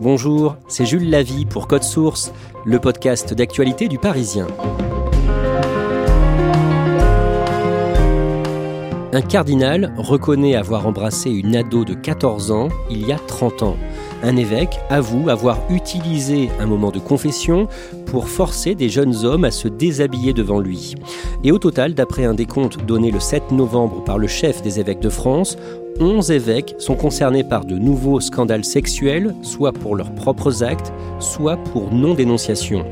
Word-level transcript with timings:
Bonjour, 0.00 0.56
c'est 0.68 0.86
Jules 0.86 1.10
Lavie 1.10 1.44
pour 1.44 1.66
Code 1.66 1.82
Source, 1.82 2.32
le 2.64 2.78
podcast 2.78 3.34
d'actualité 3.34 3.88
du 3.88 3.98
Parisien. 3.98 4.46
Un 9.12 9.22
cardinal 9.22 9.92
reconnaît 9.96 10.54
avoir 10.54 10.86
embrassé 10.86 11.30
une 11.30 11.56
ado 11.56 11.84
de 11.84 11.94
14 11.94 12.52
ans 12.52 12.68
il 12.88 13.08
y 13.08 13.12
a 13.12 13.18
30 13.18 13.64
ans. 13.64 13.76
Un 14.22 14.36
évêque 14.36 14.78
avoue 14.88 15.30
avoir 15.30 15.58
utilisé 15.68 16.48
un 16.60 16.66
moment 16.66 16.92
de 16.92 17.00
confession 17.00 17.66
pour 18.06 18.28
forcer 18.28 18.76
des 18.76 18.88
jeunes 18.88 19.24
hommes 19.24 19.44
à 19.44 19.50
se 19.50 19.66
déshabiller 19.66 20.32
devant 20.32 20.60
lui. 20.60 20.94
Et 21.42 21.50
au 21.50 21.58
total, 21.58 21.94
d'après 21.94 22.24
un 22.24 22.34
décompte 22.34 22.84
donné 22.84 23.10
le 23.10 23.18
7 23.18 23.50
novembre 23.50 24.04
par 24.04 24.18
le 24.18 24.28
chef 24.28 24.62
des 24.62 24.78
évêques 24.78 25.00
de 25.00 25.10
France, 25.10 25.56
11 26.00 26.30
évêques 26.30 26.74
sont 26.78 26.94
concernés 26.94 27.42
par 27.42 27.64
de 27.64 27.76
nouveaux 27.76 28.20
scandales 28.20 28.64
sexuels, 28.64 29.34
soit 29.42 29.72
pour 29.72 29.96
leurs 29.96 30.12
propres 30.12 30.62
actes, 30.62 30.92
soit 31.18 31.56
pour 31.56 31.92
non-dénonciation. 31.92 32.84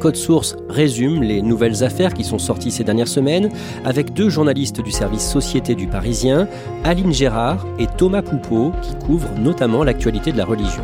Code 0.00 0.16
Source 0.16 0.56
résume 0.68 1.22
les 1.22 1.42
nouvelles 1.42 1.84
affaires 1.84 2.14
qui 2.14 2.24
sont 2.24 2.38
sorties 2.38 2.70
ces 2.70 2.84
dernières 2.84 3.08
semaines 3.08 3.50
avec 3.84 4.12
deux 4.14 4.30
journalistes 4.30 4.80
du 4.80 4.90
service 4.90 5.28
Société 5.28 5.74
du 5.74 5.86
Parisien, 5.86 6.48
Aline 6.84 7.12
Gérard 7.12 7.66
et 7.78 7.86
Thomas 7.86 8.22
Poupeau, 8.22 8.72
qui 8.82 8.94
couvrent 9.06 9.34
notamment 9.38 9.84
l'actualité 9.84 10.32
de 10.32 10.38
la 10.38 10.44
religion. 10.44 10.82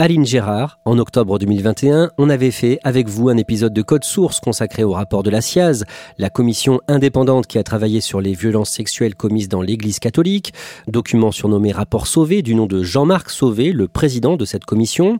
Aline 0.00 0.24
Gérard, 0.24 0.78
en 0.86 0.98
octobre 0.98 1.38
2021, 1.38 2.12
on 2.16 2.30
avait 2.30 2.52
fait 2.52 2.78
avec 2.84 3.06
vous 3.06 3.28
un 3.28 3.36
épisode 3.36 3.74
de 3.74 3.82
Code 3.82 4.04
Source 4.04 4.40
consacré 4.40 4.82
au 4.82 4.92
rapport 4.92 5.22
de 5.22 5.28
la 5.28 5.42
SIAZ, 5.42 5.84
la 6.16 6.30
commission 6.30 6.80
indépendante 6.88 7.46
qui 7.46 7.58
a 7.58 7.62
travaillé 7.62 8.00
sur 8.00 8.22
les 8.22 8.32
violences 8.32 8.70
sexuelles 8.70 9.14
commises 9.14 9.50
dans 9.50 9.60
l'Église 9.60 9.98
catholique, 9.98 10.54
document 10.88 11.32
surnommé 11.32 11.70
Rapport 11.70 12.06
Sauvé 12.06 12.40
du 12.40 12.54
nom 12.54 12.64
de 12.64 12.82
Jean-Marc 12.82 13.28
Sauvé, 13.28 13.72
le 13.72 13.88
président 13.88 14.38
de 14.38 14.46
cette 14.46 14.64
commission. 14.64 15.18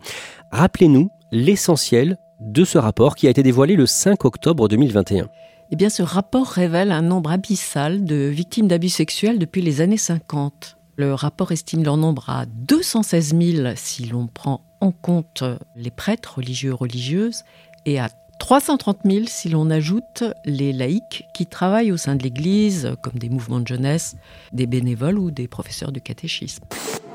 Rappelez-nous 0.51 1.11
l'essentiel 1.31 2.17
de 2.41 2.65
ce 2.65 2.79
rapport 2.79 3.17
qui 3.17 3.27
a 3.27 3.31
été 3.31 3.43
dévoilé 3.43 3.77
le 3.77 3.85
5 3.85 4.25
octobre 4.25 4.67
2021. 4.67 5.29
Eh 5.73 5.77
bien, 5.77 5.91
ce 5.91 6.03
rapport 6.03 6.47
révèle 6.47 6.91
un 6.91 7.03
nombre 7.03 7.33
abyssal 7.33 8.03
de 8.03 8.17
victimes 8.17 8.67
d'abus 8.67 8.89
sexuels 8.89 9.39
depuis 9.39 9.61
les 9.61 9.83
années 9.83 9.99
50. 9.99 10.79
Le 10.97 11.13
rapport 11.13 11.53
estime 11.53 11.85
leur 11.85 11.99
nombre 11.99 12.31
à 12.31 12.47
216 12.47 13.35
000 13.39 13.69
si 13.77 14.07
l'on 14.07 14.27
prend 14.27 14.63
en 14.81 14.93
compte 14.93 15.45
les 15.77 15.91
prêtres 15.91 16.37
religieux 16.37 16.75
religieuses 16.75 17.45
et 17.87 18.01
à 18.01 18.09
330 18.41 18.99
000 19.05 19.25
si 19.27 19.51
l'on 19.51 19.71
ajoute 19.71 20.25
les 20.45 20.73
laïcs 20.73 21.29
qui 21.35 21.47
travaillent 21.47 21.93
au 21.93 21.97
sein 21.97 22.17
de 22.17 22.23
l'Église, 22.23 22.95
comme 23.03 23.19
des 23.19 23.29
mouvements 23.29 23.61
de 23.61 23.67
jeunesse, 23.67 24.17
des 24.53 24.67
bénévoles 24.67 25.19
ou 25.19 25.31
des 25.31 25.47
professeurs 25.47 25.93
de 25.93 26.01
catéchisme. 26.01 26.65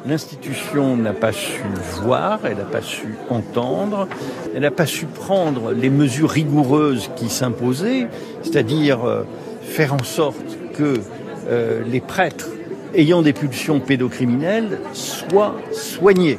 L'institution 0.06 0.96
n'a 0.96 1.14
pas 1.14 1.34
su 1.34 1.64
voir, 2.04 2.46
elle 2.46 2.58
n'a 2.58 2.64
pas 2.64 2.84
su 2.84 3.16
entendre, 3.30 4.08
elle 4.54 4.62
n'a 4.62 4.72
pas 4.72 4.86
su 4.86 5.08
prendre 5.08 5.72
les 5.72 5.90
mesures 5.90 6.30
rigoureuses 6.30 7.10
qui 7.16 7.28
s'imposaient, 7.28 8.08
c'est-à-dire 8.44 9.04
euh, 9.04 9.24
faire 9.64 9.96
en 9.96 10.04
sorte 10.04 10.60
que 10.76 11.02
euh, 11.48 11.84
les 11.88 12.02
prêtres 12.02 12.50
ayant 12.94 13.24
des 13.24 13.34
pulsions 13.34 13.80
pédocriminelles 13.80 14.80
soient 14.94 15.56
soignés. 15.72 16.38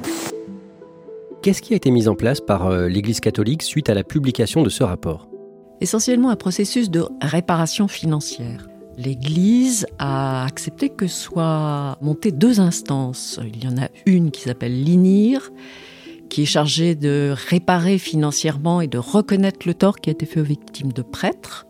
Qu'est-ce 1.47 1.62
qui 1.62 1.75
a 1.75 1.77
été 1.77 1.93
mis 1.93 2.09
en 2.09 2.17
place 2.17 2.41
par 2.41 2.67
euh, 2.67 2.89
l'Église 2.89 3.21
catholique 3.21 3.62
suite 3.62 3.89
à 3.89 3.95
la 3.95 4.03
publication 4.03 4.65
de 4.65 4.69
ce 4.69 4.83
rapport? 4.83 5.29
Essentiellement 5.81 6.31
un 6.31 6.34
processus 6.34 6.91
de 6.91 7.05
réparation 7.23 7.87
financière. 7.87 8.67
L'Église 8.99 9.87
a 10.01 10.45
accepté 10.45 10.89
que 10.89 11.07
soient 11.07 11.99
montées 12.01 12.33
deux 12.33 12.59
instances. 12.59 13.39
Il 13.47 13.62
y 13.62 13.69
en 13.69 13.81
a 13.81 13.87
une 14.07 14.33
qui 14.33 14.41
s'appelle 14.41 14.83
l'INIR, 14.83 15.53
qui 16.31 16.43
est 16.43 16.47
chargée 16.47 16.97
de 16.97 17.33
réparer 17.49 17.99
financièrement 17.99 18.81
et 18.81 18.89
de 18.89 18.99
reconnaître 18.99 19.69
le 19.69 19.75
tort 19.75 19.99
qui 19.99 20.11
a 20.11 20.15
été 20.15 20.27
fait 20.27 20.41
aux 20.41 20.45
victimes 20.45 20.93
de 20.93 21.03
prêtres. 21.03 21.69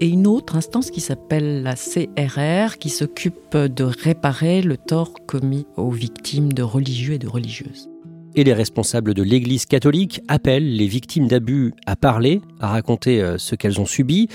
Et 0.00 0.08
une 0.08 0.26
autre 0.26 0.56
instance 0.56 0.90
qui 0.90 1.00
s'appelle 1.00 1.62
la 1.62 1.74
CRR, 1.74 2.76
qui 2.76 2.90
s'occupe 2.90 3.56
de 3.56 3.84
réparer 3.84 4.60
le 4.60 4.76
tort 4.76 5.14
commis 5.26 5.66
aux 5.78 5.90
victimes 5.90 6.52
de 6.52 6.62
religieux 6.62 7.14
et 7.14 7.18
de 7.18 7.28
religieuses 7.28 7.89
et 8.34 8.44
les 8.44 8.52
responsables 8.52 9.14
de 9.14 9.22
l'Église 9.22 9.66
catholique 9.66 10.22
appellent 10.28 10.76
les 10.76 10.86
victimes 10.86 11.28
d'abus 11.28 11.72
à 11.86 11.96
parler, 11.96 12.40
à 12.60 12.68
raconter 12.68 13.20
euh, 13.20 13.38
ce 13.38 13.54
qu'elles 13.54 13.80
ont 13.80 13.86
subi. 13.86 14.28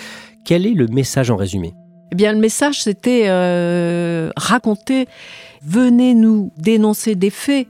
Quel 0.44 0.66
est 0.66 0.74
le 0.74 0.88
message 0.88 1.32
en 1.32 1.36
résumé? 1.36 1.74
Eh 2.12 2.16
bien, 2.16 2.34
le 2.34 2.40
message, 2.40 2.84
c'était 2.84 3.24
euh, 3.28 4.30
raconter, 4.38 5.08
venez 5.64 6.14
nous 6.14 6.52
dénoncer 6.58 7.16
des 7.16 7.30
faits. 7.30 7.68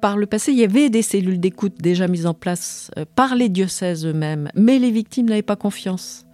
Par 0.00 0.16
le 0.16 0.26
passé, 0.26 0.52
il 0.52 0.58
y 0.58 0.64
avait 0.64 0.90
des 0.90 1.02
cellules 1.02 1.40
d'écoute 1.40 1.74
déjà 1.80 2.08
mises 2.08 2.26
en 2.26 2.34
place 2.34 2.90
euh, 2.98 3.04
par 3.14 3.34
les 3.34 3.48
diocèses 3.48 4.06
eux-mêmes, 4.06 4.50
mais 4.54 4.78
les 4.78 4.90
victimes 4.90 5.28
n'avaient 5.28 5.42
pas 5.42 5.56
confiance. 5.56 6.24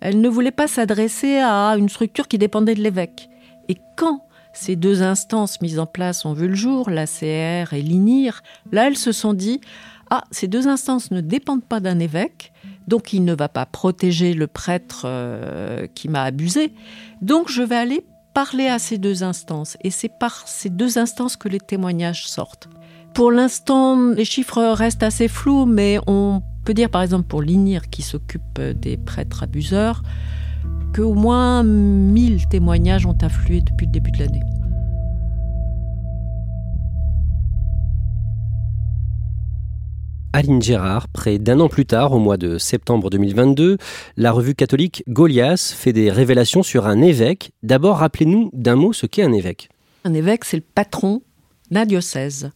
Elles 0.00 0.20
ne 0.20 0.28
voulaient 0.28 0.50
pas 0.50 0.66
s'adresser 0.66 1.36
à 1.38 1.76
une 1.76 1.88
structure 1.88 2.26
qui 2.26 2.38
dépendait 2.38 2.74
de 2.74 2.80
l'évêque. 2.80 3.28
Et 3.68 3.76
quand 3.96 4.24
ces 4.52 4.76
deux 4.76 5.02
instances 5.02 5.60
mises 5.60 5.78
en 5.78 5.86
place 5.86 6.24
ont 6.24 6.32
vu 6.32 6.48
le 6.48 6.54
jour, 6.54 6.90
l'ACR 6.90 7.72
et 7.72 7.82
l'INIR, 7.82 8.42
là 8.72 8.86
elles 8.86 8.96
se 8.96 9.12
sont 9.12 9.34
dit 9.34 9.60
ah, 10.10 10.24
ces 10.30 10.48
deux 10.48 10.66
instances 10.66 11.10
ne 11.12 11.20
dépendent 11.20 11.64
pas 11.64 11.78
d'un 11.78 12.00
évêque, 12.00 12.52
donc 12.88 13.12
il 13.12 13.24
ne 13.24 13.34
va 13.34 13.48
pas 13.48 13.64
protéger 13.64 14.34
le 14.34 14.48
prêtre 14.48 15.02
euh, 15.04 15.86
qui 15.94 16.08
m'a 16.08 16.24
abusé. 16.24 16.72
Donc 17.22 17.48
je 17.48 17.62
vais 17.62 17.76
aller 17.76 18.04
parler 18.34 18.66
à 18.66 18.78
ces 18.78 18.98
deux 18.98 19.22
instances. 19.22 19.76
Et 19.82 19.90
c'est 19.90 20.08
par 20.08 20.46
ces 20.46 20.68
deux 20.68 20.98
instances 20.98 21.36
que 21.36 21.48
les 21.48 21.60
témoignages 21.60 22.26
sortent. 22.26 22.68
Pour 23.14 23.30
l'instant, 23.30 24.10
les 24.10 24.24
chiffres 24.24 24.62
restent 24.72 25.02
assez 25.02 25.28
flous, 25.28 25.66
mais 25.66 25.98
on 26.06 26.42
peut 26.64 26.74
dire 26.74 26.90
par 26.90 27.02
exemple 27.02 27.26
pour 27.26 27.42
l'INIR 27.42 27.88
qui 27.90 28.02
s'occupe 28.02 28.60
des 28.60 28.96
prêtres 28.96 29.42
abuseurs, 29.42 30.02
qu'au 30.94 31.14
moins 31.14 31.62
1000 31.62 32.48
témoignages 32.48 33.06
ont 33.06 33.16
afflué 33.22 33.60
depuis 33.60 33.86
le 33.86 33.92
début 33.92 34.10
de 34.10 34.18
l'année. 34.18 34.40
Aline 40.32 40.62
Gérard, 40.62 41.08
près 41.08 41.38
d'un 41.38 41.58
an 41.58 41.68
plus 41.68 41.86
tard, 41.86 42.12
au 42.12 42.20
mois 42.20 42.36
de 42.36 42.56
septembre 42.56 43.10
2022, 43.10 43.78
la 44.16 44.30
revue 44.30 44.54
catholique 44.54 45.02
Goliath 45.08 45.60
fait 45.60 45.92
des 45.92 46.10
révélations 46.10 46.62
sur 46.62 46.86
un 46.86 47.02
évêque. 47.02 47.50
D'abord, 47.64 47.98
rappelez-nous 47.98 48.50
d'un 48.52 48.76
mot 48.76 48.92
ce 48.92 49.06
qu'est 49.06 49.24
un 49.24 49.32
évêque. 49.32 49.70
Un 50.04 50.14
évêque, 50.14 50.44
c'est 50.44 50.56
le 50.56 50.62
patron 50.62 51.22
d'un 51.72 51.84
diocèse. 51.84 52.52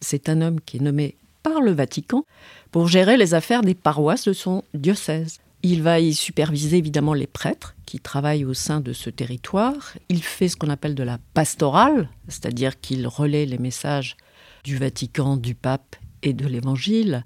C'est 0.00 0.30
un 0.30 0.40
homme 0.40 0.60
qui 0.60 0.78
est 0.78 0.80
nommé 0.80 1.16
par 1.42 1.60
le 1.60 1.70
Vatican 1.70 2.24
pour 2.70 2.88
gérer 2.88 3.18
les 3.18 3.34
affaires 3.34 3.62
des 3.62 3.74
paroisses 3.74 4.26
de 4.26 4.32
son 4.32 4.64
diocèse. 4.72 5.40
Il 5.62 5.82
va 5.82 5.98
y 5.98 6.14
superviser 6.14 6.78
évidemment 6.78 7.14
les 7.14 7.26
prêtres 7.26 7.74
qui 7.84 7.98
travaillent 7.98 8.44
au 8.44 8.54
sein 8.54 8.80
de 8.80 8.92
ce 8.92 9.10
territoire. 9.10 9.94
Il 10.08 10.22
fait 10.22 10.48
ce 10.48 10.56
qu'on 10.56 10.70
appelle 10.70 10.94
de 10.94 11.02
la 11.02 11.18
pastorale, 11.34 12.08
c'est-à-dire 12.28 12.80
qu'il 12.80 13.06
relaie 13.08 13.44
les 13.44 13.58
messages 13.58 14.16
du 14.62 14.76
Vatican, 14.76 15.36
du 15.36 15.54
pape 15.54 15.96
et 16.22 16.32
de 16.32 16.46
l'Évangile. 16.46 17.24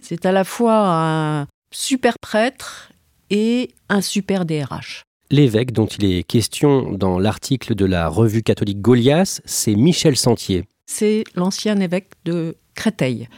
C'est 0.00 0.26
à 0.26 0.32
la 0.32 0.44
fois 0.44 0.88
un 0.88 1.46
super 1.72 2.14
prêtre 2.20 2.92
et 3.30 3.70
un 3.88 4.02
super 4.02 4.44
DRH. 4.44 5.04
L'évêque 5.30 5.72
dont 5.72 5.86
il 5.86 6.04
est 6.04 6.24
question 6.24 6.92
dans 6.92 7.18
l'article 7.18 7.74
de 7.74 7.84
la 7.84 8.08
revue 8.08 8.42
catholique 8.42 8.80
Goliath, 8.80 9.40
c'est 9.44 9.74
Michel 9.74 10.16
Sentier. 10.16 10.64
c'est 10.86 11.22
l'ancien 11.36 11.78
évêque 11.78 12.10
de 12.24 12.56
Créteil. 12.74 13.28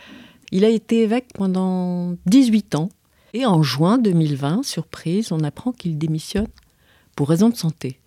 Il 0.53 0.65
a 0.65 0.69
été 0.69 1.03
évêque 1.03 1.29
pendant 1.35 2.17
18 2.27 2.77
ans 2.77 2.89
et 3.35 3.47
en 3.47 3.63
juin 3.63 3.99
2020, 3.99 4.63
surprise, 4.65 5.33
on 5.33 5.41
apprend 5.41 5.73
qu'il 5.73 5.99
démissionne 5.99 6.49
pour 7.17 7.29
raison 7.29 7.49
de 7.49 7.57
santé. 7.57 7.99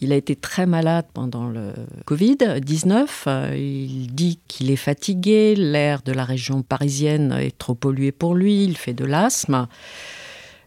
Il 0.00 0.12
a 0.12 0.16
été 0.16 0.36
très 0.36 0.66
malade 0.66 1.06
pendant 1.12 1.48
le 1.48 1.72
Covid-19. 2.06 3.56
Il 3.56 4.14
dit 4.14 4.38
qu'il 4.46 4.70
est 4.70 4.76
fatigué, 4.76 5.56
l'air 5.56 6.02
de 6.02 6.12
la 6.12 6.24
région 6.24 6.62
parisienne 6.62 7.32
est 7.32 7.56
trop 7.56 7.74
pollué 7.74 8.12
pour 8.12 8.34
lui, 8.34 8.62
il 8.62 8.76
fait 8.76 8.92
de 8.92 9.04
l'asthme. 9.04 9.66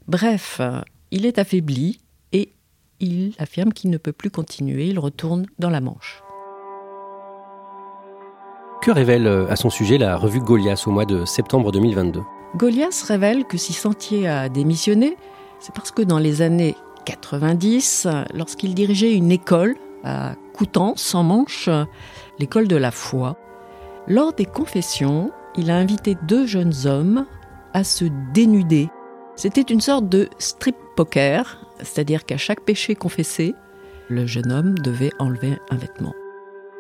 Bref, 0.08 0.60
il 1.12 1.26
est 1.26 1.40
affaibli 1.40 2.02
et 2.34 2.52
il 3.00 3.34
affirme 3.38 3.72
qu'il 3.72 3.90
ne 3.90 3.98
peut 3.98 4.12
plus 4.12 4.32
continuer, 4.32 4.88
il 4.88 5.00
retourne 5.00 5.46
dans 5.60 5.70
la 5.70 5.80
Manche. 5.80 6.22
Que 8.82 8.92
révèle 8.92 9.28
euh, 9.28 9.48
à 9.48 9.56
son 9.56 9.70
sujet 9.70 10.00
la 10.00 10.18
revue 10.18 10.40
Goliath 10.40 10.88
au 10.88 10.92
mois 10.92 11.06
de 11.06 11.24
septembre 11.24 11.72
2022 11.72 12.22
Goliath 12.56 13.02
révèle 13.08 13.46
que 13.46 13.58
si 13.58 13.74
Sentier 13.74 14.28
a 14.28 14.50
démissionné, 14.50 15.18
c'est 15.60 15.74
parce 15.74 15.92
que 15.92 16.02
dans 16.02 16.20
les 16.20 16.42
années 16.42 16.76
90, 17.06 18.08
lorsqu'il 18.34 18.76
dirigeait 18.76 19.16
une 19.16 19.32
école 19.32 19.76
à 20.04 20.36
Coutances, 20.54 21.16
en 21.16 21.24
Manche, 21.24 21.70
l'école 22.40 22.68
de 22.68 22.76
la 22.76 22.92
foi, 22.92 23.38
lors 24.08 24.34
des 24.34 24.46
confessions, 24.46 25.32
il 25.56 25.72
a 25.72 25.78
invité 25.78 26.18
deux 26.28 26.46
jeunes 26.46 26.74
hommes 26.86 27.26
à 27.74 27.84
se 27.84 28.06
dénuder. 28.34 28.90
C'était 29.36 29.62
une 29.62 29.82
sorte 29.82 30.10
de 30.10 30.30
strip 30.38 30.76
poker, 30.96 31.66
c'est-à-dire 31.80 32.26
qu'à 32.26 32.38
chaque 32.38 32.62
péché 32.62 32.96
confessé, 32.96 33.56
le 34.10 34.26
jeune 34.26 34.52
homme 34.52 34.78
devait 34.80 35.12
enlever 35.20 35.58
un 35.70 35.78
vêtement. 35.78 36.14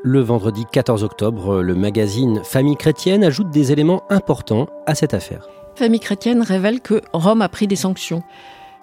Le 0.04 0.20
vendredi 0.20 0.66
14 0.70 1.04
octobre, 1.04 1.62
le 1.62 1.76
magazine 1.76 2.42
Famille 2.44 2.76
chrétienne 2.76 3.24
ajoute 3.24 3.52
des 3.52 3.72
éléments 3.72 4.04
importants 4.10 4.68
à 4.86 4.96
cette 4.96 5.14
affaire. 5.14 5.48
Famille 5.76 6.00
chrétienne 6.00 6.42
révèle 6.42 6.82
que 6.82 7.02
Rome 7.14 7.42
a 7.42 7.50
pris 7.50 7.68
des 7.68 7.76
sanctions 7.76 8.24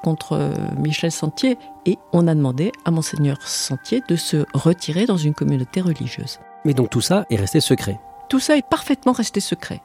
contre 0.02 0.32
euh, 0.32 0.52
Michel 0.78 1.10
Sentier 1.10 1.58
et 1.86 1.96
on 2.12 2.28
a 2.28 2.34
demandé 2.34 2.72
à 2.84 2.90
monseigneur 2.90 3.36
Sentier 3.42 4.02
de 4.08 4.16
se 4.16 4.44
retirer 4.54 5.06
dans 5.06 5.16
une 5.16 5.34
communauté 5.34 5.80
religieuse. 5.80 6.38
Mais 6.64 6.74
donc 6.74 6.90
tout 6.90 7.00
ça 7.00 7.24
est 7.30 7.36
resté 7.36 7.60
secret. 7.60 8.00
Tout 8.28 8.40
ça 8.40 8.56
est 8.56 8.66
parfaitement 8.66 9.12
resté 9.12 9.40
secret. 9.40 9.80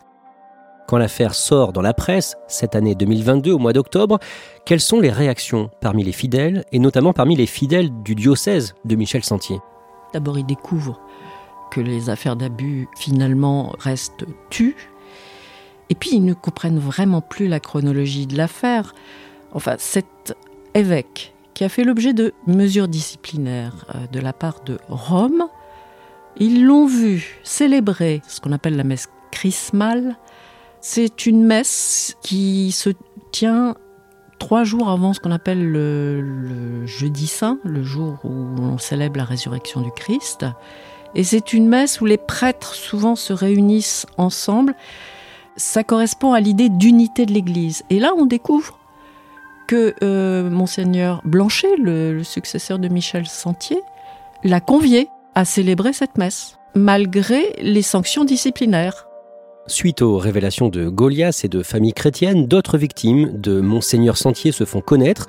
Quand 0.87 0.97
l'affaire 0.97 1.33
sort 1.33 1.71
dans 1.71 1.81
la 1.81 1.93
presse, 1.93 2.35
cette 2.47 2.75
année 2.75 2.93
2022, 2.93 3.53
au 3.53 3.57
mois 3.57 3.73
d'octobre, 3.73 4.19
quelles 4.65 4.81
sont 4.81 4.99
les 4.99 5.11
réactions 5.11 5.69
parmi 5.79 6.03
les 6.03 6.11
fidèles, 6.11 6.65
et 6.73 6.79
notamment 6.79 7.13
parmi 7.13 7.35
les 7.35 7.45
fidèles 7.45 7.89
du 8.03 8.15
diocèse 8.15 8.75
de 8.83 8.95
Michel 8.95 9.23
Sentier? 9.23 9.59
D'abord, 10.13 10.37
ils 10.37 10.45
découvrent 10.45 10.99
que 11.71 11.79
les 11.79 12.09
affaires 12.09 12.35
d'abus 12.35 12.87
finalement 12.97 13.73
restent 13.79 14.25
tues. 14.49 14.75
Et 15.89 15.95
puis 15.95 16.11
ils 16.13 16.25
ne 16.25 16.33
comprennent 16.33 16.79
vraiment 16.79 17.21
plus 17.21 17.47
la 17.47 17.59
chronologie 17.59 18.27
de 18.27 18.37
l'affaire. 18.37 18.93
Enfin, 19.53 19.75
cet 19.77 20.35
évêque 20.73 21.33
qui 21.53 21.63
a 21.63 21.69
fait 21.69 21.83
l'objet 21.83 22.13
de 22.13 22.33
mesures 22.47 22.87
disciplinaires 22.87 23.85
euh, 23.93 24.07
de 24.11 24.19
la 24.19 24.33
part 24.33 24.61
de 24.63 24.79
Rome, 24.89 25.45
ils 26.37 26.65
l'ont 26.65 26.87
vu 26.87 27.39
célébrer 27.43 28.21
ce 28.27 28.41
qu'on 28.41 28.51
appelle 28.51 28.75
la 28.75 28.83
messe 28.83 29.07
chrismale. 29.31 30.17
C'est 30.81 31.25
une 31.25 31.43
messe 31.43 32.17
qui 32.23 32.71
se 32.71 32.89
tient 33.31 33.75
trois 34.39 34.63
jours 34.63 34.89
avant 34.89 35.13
ce 35.13 35.19
qu'on 35.19 35.31
appelle 35.31 35.63
le, 35.63 36.21
le, 36.21 36.85
jeudi 36.85 37.27
saint, 37.27 37.59
le 37.63 37.83
jour 37.83 38.19
où 38.23 38.29
on 38.29 38.77
célèbre 38.77 39.17
la 39.17 39.23
résurrection 39.23 39.81
du 39.81 39.91
Christ. 39.91 40.45
Et 41.15 41.23
c'est 41.23 41.53
une 41.53 41.67
messe 41.67 42.01
où 42.01 42.05
les 42.05 42.17
prêtres 42.17 42.73
souvent 42.73 43.15
se 43.15 43.33
réunissent 43.33 44.05
ensemble. 44.17 44.75
Ça 45.55 45.83
correspond 45.83 46.33
à 46.33 46.39
l'idée 46.39 46.69
d'unité 46.69 47.25
de 47.25 47.33
l'Église. 47.33 47.83
Et 47.89 47.99
là, 47.99 48.13
on 48.17 48.25
découvre 48.25 48.79
que 49.67 49.93
euh, 50.03 50.49
monseigneur 50.49 51.21
Blanchet, 51.25 51.75
le, 51.77 52.13
le 52.13 52.23
successeur 52.23 52.79
de 52.79 52.87
Michel 52.87 53.27
Sentier, 53.27 53.81
l'a 54.43 54.59
convié 54.59 55.09
à 55.35 55.45
célébrer 55.45 55.93
cette 55.93 56.17
messe, 56.17 56.57
malgré 56.75 57.55
les 57.61 57.81
sanctions 57.81 58.25
disciplinaires. 58.25 59.07
Suite 59.67 60.01
aux 60.01 60.17
révélations 60.17 60.67
de 60.67 60.89
Goliath 60.89 61.45
et 61.45 61.47
de 61.47 61.63
familles 61.63 61.93
chrétiennes, 61.93 62.47
d'autres 62.47 62.77
victimes 62.77 63.39
de 63.39 63.61
Monseigneur 63.61 64.17
Sentier 64.17 64.51
se 64.51 64.65
font 64.65 64.81
connaître. 64.81 65.27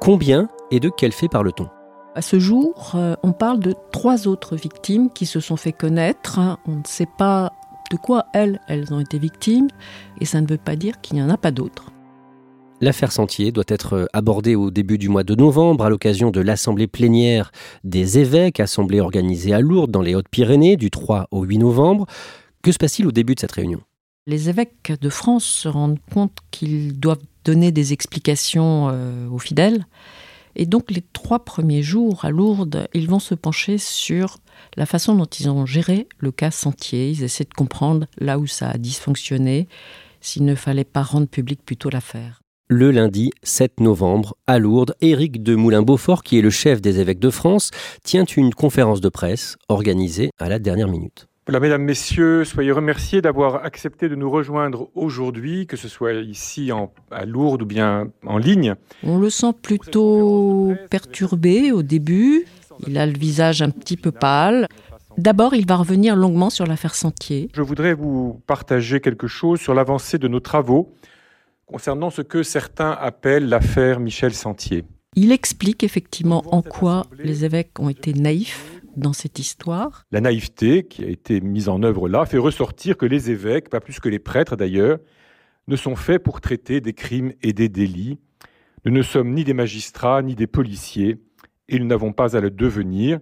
Combien 0.00 0.48
et 0.70 0.80
de 0.80 0.90
quel 0.90 1.12
fait 1.12 1.28
parle-t-on? 1.28 1.68
À 2.16 2.22
ce 2.22 2.40
jour, 2.40 2.92
euh, 2.96 3.14
on 3.22 3.32
parle 3.32 3.60
de 3.60 3.76
trois 3.92 4.26
autres 4.26 4.56
victimes 4.56 5.10
qui 5.10 5.26
se 5.26 5.38
sont 5.38 5.56
fait 5.56 5.72
connaître. 5.72 6.40
On 6.66 6.72
ne 6.72 6.82
sait 6.84 7.06
pas 7.06 7.52
de 7.90 7.96
quoi 7.96 8.26
elles, 8.34 8.60
elles 8.68 8.92
ont 8.92 9.00
été 9.00 9.18
victimes, 9.18 9.68
et 10.20 10.24
ça 10.24 10.40
ne 10.40 10.46
veut 10.46 10.58
pas 10.58 10.76
dire 10.76 11.00
qu'il 11.00 11.16
n'y 11.16 11.22
en 11.22 11.30
a 11.30 11.36
pas 11.36 11.50
d'autres. 11.50 11.92
L'affaire 12.80 13.10
Sentier 13.10 13.50
doit 13.50 13.64
être 13.66 14.08
abordée 14.12 14.54
au 14.54 14.70
début 14.70 14.98
du 14.98 15.08
mois 15.08 15.24
de 15.24 15.34
novembre 15.34 15.84
à 15.84 15.90
l'occasion 15.90 16.30
de 16.30 16.40
l'assemblée 16.40 16.86
plénière 16.86 17.50
des 17.82 18.20
évêques, 18.20 18.60
assemblée 18.60 19.00
organisée 19.00 19.52
à 19.52 19.60
Lourdes 19.60 19.90
dans 19.90 20.02
les 20.02 20.14
Hautes-Pyrénées 20.14 20.76
du 20.76 20.90
3 20.90 21.26
au 21.32 21.42
8 21.42 21.58
novembre. 21.58 22.06
Que 22.62 22.70
se 22.70 22.78
passe-t-il 22.78 23.08
au 23.08 23.12
début 23.12 23.34
de 23.34 23.40
cette 23.40 23.52
réunion? 23.52 23.80
Les 24.28 24.48
évêques 24.48 24.92
de 25.00 25.08
France 25.08 25.44
se 25.44 25.68
rendent 25.68 25.98
compte 26.12 26.36
qu'ils 26.52 27.00
doivent 27.00 27.22
donner 27.44 27.72
des 27.72 27.92
explications 27.92 28.90
euh, 28.92 29.28
aux 29.28 29.38
fidèles 29.38 29.86
et 30.56 30.66
donc 30.66 30.90
les 30.90 31.02
trois 31.12 31.44
premiers 31.44 31.82
jours 31.82 32.24
à 32.24 32.30
Lourdes, 32.30 32.88
ils 32.94 33.08
vont 33.08 33.18
se 33.18 33.34
pencher 33.34 33.78
sur 33.78 34.38
la 34.76 34.86
façon 34.86 35.14
dont 35.14 35.24
ils 35.24 35.48
ont 35.48 35.66
géré 35.66 36.08
le 36.18 36.32
cas 36.32 36.50
Sentier. 36.50 37.10
Ils 37.10 37.22
essaient 37.22 37.44
de 37.44 37.54
comprendre 37.54 38.06
là 38.18 38.38
où 38.38 38.46
ça 38.46 38.70
a 38.70 38.78
dysfonctionné, 38.78 39.68
s'il 40.20 40.44
ne 40.44 40.54
fallait 40.54 40.84
pas 40.84 41.02
rendre 41.02 41.28
public 41.28 41.60
plutôt 41.64 41.90
l'affaire. 41.90 42.40
Le 42.70 42.90
lundi 42.90 43.30
7 43.44 43.80
novembre, 43.80 44.36
à 44.46 44.58
Lourdes, 44.58 44.94
Éric 45.00 45.42
de 45.42 45.54
Moulin-Beaufort, 45.54 46.22
qui 46.22 46.38
est 46.38 46.42
le 46.42 46.50
chef 46.50 46.82
des 46.82 47.00
évêques 47.00 47.18
de 47.18 47.30
France, 47.30 47.70
tient 48.04 48.26
une 48.26 48.52
conférence 48.52 49.00
de 49.00 49.08
presse 49.08 49.56
organisée 49.70 50.30
à 50.38 50.50
la 50.50 50.58
dernière 50.58 50.88
minute. 50.88 51.27
Voilà, 51.48 51.60
mesdames, 51.60 51.84
messieurs, 51.84 52.44
soyez 52.44 52.72
remerciés 52.72 53.22
d'avoir 53.22 53.64
accepté 53.64 54.10
de 54.10 54.14
nous 54.14 54.28
rejoindre 54.28 54.90
aujourd'hui, 54.94 55.66
que 55.66 55.78
ce 55.78 55.88
soit 55.88 56.12
ici 56.12 56.72
en, 56.72 56.92
à 57.10 57.24
Lourdes 57.24 57.62
ou 57.62 57.64
bien 57.64 58.08
en 58.26 58.36
ligne. 58.36 58.74
On 59.02 59.18
le 59.18 59.30
sent 59.30 59.54
plutôt 59.62 60.74
perturbé 60.90 61.72
au 61.72 61.82
début. 61.82 62.44
Il 62.86 62.98
a 62.98 63.06
le 63.06 63.16
visage 63.18 63.62
un 63.62 63.70
petit 63.70 63.96
peu 63.96 64.12
pâle. 64.12 64.66
D'abord, 65.16 65.54
il 65.54 65.66
va 65.66 65.76
revenir 65.76 66.16
longuement 66.16 66.50
sur 66.50 66.66
l'affaire 66.66 66.94
Sentier. 66.94 67.48
Je 67.54 67.62
voudrais 67.62 67.94
vous 67.94 68.42
partager 68.46 69.00
quelque 69.00 69.26
chose 69.26 69.58
sur 69.58 69.72
l'avancée 69.72 70.18
de 70.18 70.28
nos 70.28 70.40
travaux 70.40 70.92
concernant 71.64 72.10
ce 72.10 72.20
que 72.20 72.42
certains 72.42 72.90
appellent 72.90 73.48
l'affaire 73.48 74.00
Michel 74.00 74.34
Sentier. 74.34 74.84
Il 75.16 75.32
explique 75.32 75.82
effectivement 75.82 76.44
en 76.54 76.60
quoi 76.60 77.06
les 77.18 77.46
évêques 77.46 77.80
ont 77.80 77.88
été 77.88 78.12
naïfs 78.12 78.77
dans 78.98 79.12
cette 79.12 79.38
histoire. 79.38 80.04
La 80.10 80.20
naïveté 80.20 80.84
qui 80.86 81.04
a 81.04 81.08
été 81.08 81.40
mise 81.40 81.68
en 81.68 81.82
œuvre 81.82 82.08
là 82.08 82.26
fait 82.26 82.38
ressortir 82.38 82.96
que 82.96 83.06
les 83.06 83.30
évêques, 83.30 83.70
pas 83.70 83.80
plus 83.80 84.00
que 84.00 84.08
les 84.08 84.18
prêtres 84.18 84.56
d'ailleurs, 84.56 84.98
ne 85.66 85.76
sont 85.76 85.96
faits 85.96 86.22
pour 86.22 86.40
traiter 86.40 86.80
des 86.80 86.94
crimes 86.94 87.32
et 87.42 87.52
des 87.52 87.68
délits. 87.68 88.18
Nous 88.84 88.92
ne 88.92 89.02
sommes 89.02 89.34
ni 89.34 89.44
des 89.44 89.54
magistrats 89.54 90.22
ni 90.22 90.34
des 90.34 90.46
policiers 90.46 91.18
et 91.68 91.78
nous 91.78 91.86
n'avons 91.86 92.12
pas 92.12 92.36
à 92.36 92.40
le 92.40 92.50
devenir. 92.50 93.20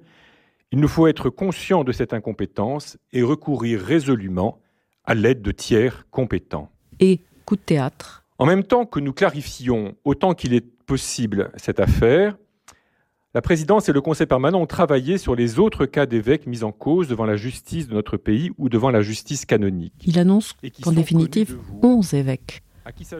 Il 0.72 0.80
nous 0.80 0.88
faut 0.88 1.06
être 1.06 1.30
conscients 1.30 1.84
de 1.84 1.92
cette 1.92 2.12
incompétence 2.12 2.98
et 3.12 3.22
recourir 3.22 3.80
résolument 3.80 4.60
à 5.04 5.14
l'aide 5.14 5.42
de 5.42 5.52
tiers 5.52 6.06
compétents. 6.10 6.70
Et 7.00 7.20
coup 7.44 7.56
de 7.56 7.60
théâtre. 7.60 8.24
En 8.38 8.46
même 8.46 8.64
temps 8.64 8.86
que 8.86 9.00
nous 9.00 9.12
clarifions 9.12 9.94
autant 10.04 10.34
qu'il 10.34 10.54
est 10.54 10.66
possible 10.86 11.50
cette 11.56 11.80
affaire, 11.80 12.36
la 13.36 13.42
présidence 13.42 13.86
et 13.90 13.92
le 13.92 14.00
conseil 14.00 14.26
permanent 14.26 14.62
ont 14.62 14.66
travaillé 14.66 15.18
sur 15.18 15.36
les 15.36 15.58
autres 15.58 15.84
cas 15.84 16.06
d'évêques 16.06 16.46
mis 16.46 16.64
en 16.64 16.72
cause 16.72 17.06
devant 17.06 17.26
la 17.26 17.36
justice 17.36 17.86
de 17.86 17.92
notre 17.92 18.16
pays 18.16 18.50
ou 18.56 18.70
devant 18.70 18.88
la 18.88 19.02
justice 19.02 19.44
canonique. 19.44 19.92
Il 20.06 20.18
annonce 20.18 20.54
qu'en 20.82 20.92
définitive, 20.92 21.58
11 21.82 22.14
évêques 22.14 22.62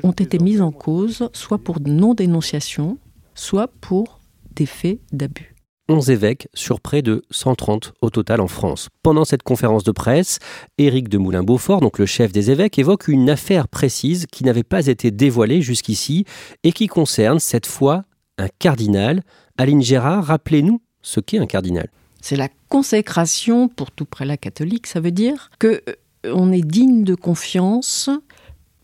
ont 0.03 0.13
été 0.13 0.39
mis 0.39 0.63
en 0.63 0.73
cause, 0.73 1.29
soit 1.35 1.59
pour 1.59 1.81
non-dénonciation, 1.85 2.97
soit 3.35 3.69
pour 3.83 4.21
des 4.55 4.65
faits 4.65 5.01
d'abus. 5.13 5.55
11 5.91 6.09
évêques 6.09 6.49
sur 6.55 6.81
près 6.81 7.03
de 7.03 7.23
130 7.31 7.93
au 8.01 8.09
total 8.09 8.41
en 8.41 8.49
France. 8.49 8.89
Pendant 9.03 9.27
cette 9.27 9.43
conférence 9.43 9.85
de 9.85 9.93
presse, 9.93 10.39
Éric 10.79 11.11
de 11.11 11.19
Moulin-Beaufort, 11.19 11.83
donc 11.83 11.99
le 11.99 12.07
chef 12.07 12.33
des 12.33 12.51
évêques, 12.51 12.79
évoque 12.79 13.09
une 13.09 13.29
affaire 13.29 13.69
précise 13.69 14.25
qui 14.33 14.45
n'avait 14.45 14.65
pas 14.65 14.87
été 14.87 15.11
dévoilée 15.11 15.61
jusqu'ici 15.61 16.25
et 16.65 16.73
qui 16.73 16.87
concerne 16.87 17.39
cette 17.39 17.67
fois 17.67 18.05
un 18.39 18.49
cardinal, 18.59 19.23
Aline 19.59 19.83
Gérard, 19.83 20.25
rappelez-nous 20.25 20.81
ce 21.03 21.21
qu'est 21.21 21.39
un 21.39 21.47
cardinal. 21.47 21.89
C'est 22.21 22.37
la 22.37 22.49
consécration 22.69 23.69
pour 23.69 23.91
tout 23.91 24.05
prélat 24.05 24.37
catholique. 24.37 24.87
Ça 24.87 25.01
veut 25.01 25.13
dire 25.13 25.51
que 25.59 25.83
euh, 25.89 25.95
on 26.33 26.53
est 26.53 26.67
digne 26.67 27.05
de 27.05 27.15
confiance 27.15 28.11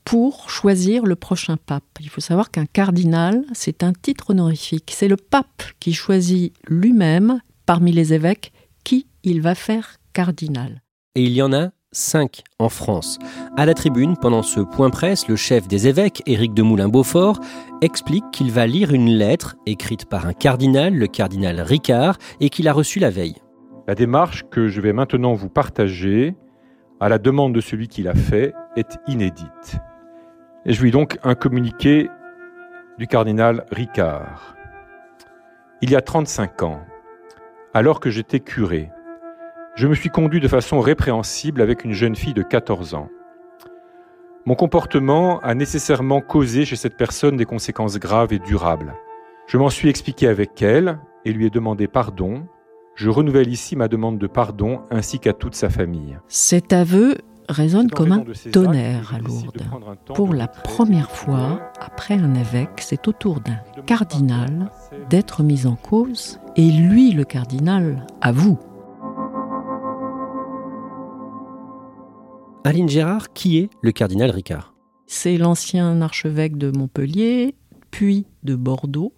pour 0.05 0.51
choisir 0.51 1.05
le 1.05 1.17
prochain 1.17 1.57
pape. 1.57 1.85
Il 2.01 2.09
faut 2.09 2.21
savoir 2.21 2.51
qu'un 2.51 2.67
cardinal, 2.67 3.45
c'est 3.53 3.83
un 3.83 3.93
titre 3.93 4.31
honorifique. 4.31 4.93
C'est 4.97 5.09
le 5.09 5.17
pape 5.17 5.63
qui 5.81 5.93
choisit 5.93 6.53
lui-même, 6.69 7.41
parmi 7.67 7.93
les 7.93 8.13
évêques, 8.15 8.53
qui 8.85 9.07
il 9.23 9.41
va 9.41 9.55
faire 9.55 9.99
cardinal. 10.13 10.83
Et 11.15 11.25
il 11.25 11.33
y 11.33 11.43
en 11.43 11.53
a 11.53 11.71
cinq 11.93 12.43
en 12.59 12.69
France. 12.69 13.19
À 13.57 13.67
la 13.67 13.75
tribune, 13.75 14.17
pendant 14.17 14.43
ce 14.43 14.61
point 14.61 14.91
presse, 14.91 15.29
le 15.29 15.37
chef 15.37 15.69
des 15.69 15.87
évêques, 15.87 16.23
Éric 16.27 16.55
de 16.55 16.63
Moulin-Beaufort, 16.63 17.39
explique 17.83 18.25
qu'il 18.33 18.51
va 18.51 18.67
lire 18.67 18.93
une 18.93 19.11
lettre 19.11 19.57
écrite 19.67 20.07
par 20.07 20.27
un 20.27 20.33
cardinal, 20.33 20.95
le 20.95 21.07
cardinal 21.07 21.61
Ricard, 21.61 22.17
et 22.41 22.49
qu'il 22.49 22.67
a 22.69 22.73
reçue 22.73 22.99
la 22.99 23.11
veille. 23.11 23.37
La 23.87 23.95
démarche 23.95 24.45
que 24.51 24.69
je 24.69 24.81
vais 24.81 24.93
maintenant 24.93 25.35
vous 25.35 25.49
partager, 25.49 26.35
à 27.01 27.09
la 27.09 27.19
demande 27.19 27.55
de 27.55 27.61
celui 27.61 27.89
qui 27.89 28.03
l'a 28.03 28.15
fait, 28.15 28.55
est 28.77 28.99
inédite. 29.07 29.77
Et 30.65 30.73
je 30.73 30.85
lis 30.85 30.93
donc 30.93 31.19
un 31.25 31.35
communiqué 31.35 32.09
du 32.99 33.07
cardinal 33.07 33.67
Ricard. 33.71 34.57
Il 35.81 35.91
y 35.91 35.97
a 35.97 36.01
35 36.01 36.63
ans, 36.63 36.81
alors 37.75 37.99
que 37.99 38.11
j'étais 38.11 38.39
curé, 38.39 38.91
je 39.75 39.87
me 39.87 39.95
suis 39.95 40.11
conduit 40.11 40.41
de 40.41 40.49
façon 40.49 40.81
répréhensible 40.81 41.63
avec 41.63 41.85
une 41.85 41.93
jeune 41.93 42.17
fille 42.17 42.35
de 42.35 42.43
14 42.43 42.95
ans. 42.95 43.09
Mon 44.45 44.55
comportement 44.55 45.41
a 45.41 45.55
nécessairement 45.55 46.21
causé 46.21 46.65
chez 46.65 46.77
cette 46.77 46.97
personne 46.97 47.37
des 47.37 47.45
conséquences 47.45 47.99
graves 47.99 48.33
et 48.33 48.39
durables. 48.39 48.95
Je 49.47 49.57
m'en 49.57 49.71
suis 49.71 49.89
expliqué 49.89 50.29
avec 50.29 50.61
elle 50.63 50.99
et 51.25 51.33
lui 51.33 51.47
ai 51.47 51.51
demandé 51.51 51.87
pardon. 51.87 52.47
Je 52.95 53.09
renouvelle 53.09 53.49
ici 53.49 53.77
ma 53.77 53.89
demande 53.89 54.19
de 54.19 54.27
pardon 54.27 54.83
ainsi 54.91 55.19
qu'à 55.19 55.33
toute 55.33 55.55
sa 55.55 55.71
famille. 55.71 56.19
Cet 56.29 56.73
aveu 56.73 57.17
résonne 57.49 57.91
comme 57.91 58.13
un 58.13 58.25
tonnerre 58.53 59.15
à 59.15 59.21
Lourdes. 59.21 59.65
Pour 60.15 60.35
la 60.35 60.49
première 60.49 61.11
fois, 61.11 61.73
après 61.81 62.15
un 62.15 62.35
évêque, 62.35 62.81
c'est 62.81 63.09
au 63.09 63.13
tour 63.13 63.41
d'un 63.41 63.59
cardinal 63.87 64.71
d'être 65.09 65.43
mis 65.43 65.67
en 65.67 65.77
cause, 65.77 66.41
et 66.57 66.71
lui, 66.71 67.13
le 67.13 67.25
cardinal, 67.25 68.07
avoue. 68.21 68.59
Aline 72.65 72.89
Gérard, 72.89 73.33
qui 73.33 73.59
est 73.59 73.71
le 73.83 73.91
cardinal 73.91 74.31
Ricard? 74.31 74.73
C'est 75.09 75.37
l'ancien 75.37 76.01
archevêque 76.01 76.57
de 76.57 76.71
Montpellier, 76.71 77.57
puis 77.91 78.25
de 78.45 78.55
Bordeaux. 78.55 79.13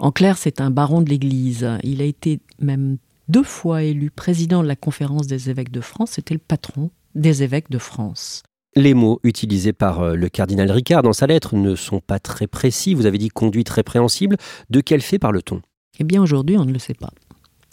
En 0.00 0.10
clair, 0.10 0.36
c'est 0.36 0.60
un 0.60 0.70
baron 0.70 1.00
de 1.00 1.08
l'Église. 1.08 1.68
Il 1.84 2.02
a 2.02 2.04
été 2.04 2.40
même 2.58 2.98
deux 3.28 3.44
fois 3.44 3.84
élu 3.84 4.10
président 4.10 4.64
de 4.64 4.68
la 4.68 4.74
conférence 4.74 5.28
des 5.28 5.48
évêques 5.48 5.70
de 5.70 5.80
France. 5.80 6.12
C'était 6.12 6.34
le 6.34 6.40
patron 6.40 6.90
des 7.14 7.44
évêques 7.44 7.70
de 7.70 7.78
France. 7.78 8.42
Les 8.74 8.94
mots 8.94 9.20
utilisés 9.22 9.72
par 9.72 10.00
euh, 10.00 10.14
le 10.16 10.28
cardinal 10.28 10.70
Ricard 10.70 11.02
dans 11.02 11.12
sa 11.12 11.28
lettre 11.28 11.54
ne 11.54 11.76
sont 11.76 12.00
pas 12.00 12.18
très 12.18 12.48
précis. 12.48 12.94
Vous 12.94 13.06
avez 13.06 13.18
dit 13.18 13.28
conduite 13.28 13.68
répréhensible. 13.68 14.36
De 14.70 14.80
quel 14.80 15.02
fait 15.02 15.20
parle-t-on? 15.20 15.62
Eh 16.00 16.04
bien, 16.04 16.20
aujourd'hui, 16.20 16.56
on 16.56 16.64
ne 16.64 16.72
le 16.72 16.80
sait 16.80 16.94
pas. 16.94 17.10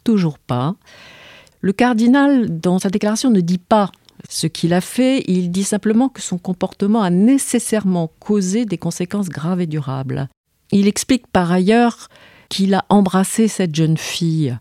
Toujours 0.03 0.37
pas. 0.37 0.75
Le 1.61 1.73
cardinal, 1.73 2.59
dans 2.59 2.77
sa 2.79 2.89
déclaration, 2.89 3.31
ne 3.31 3.41
dit 3.41 3.57
pas 3.57 3.91
ce 4.27 4.47
qu'il 4.47 4.73
a 4.73 4.81
fait, 4.81 5.23
il 5.27 5.51
dit 5.51 5.63
simplement 5.63 6.09
que 6.09 6.21
son 6.21 6.38
comportement 6.38 7.01
a 7.01 7.09
nécessairement 7.09 8.11
causé 8.19 8.65
des 8.65 8.77
conséquences 8.77 9.29
graves 9.29 9.61
et 9.61 9.67
durables. 9.67 10.27
Il 10.71 10.88
explique 10.88 11.27
par 11.27 11.51
ailleurs 11.51 12.09
qu'il 12.49 12.73
a 12.73 12.85
embrassé 12.89 13.47
cette 13.47 13.75
jeune 13.75 13.97
fille. 13.97 14.57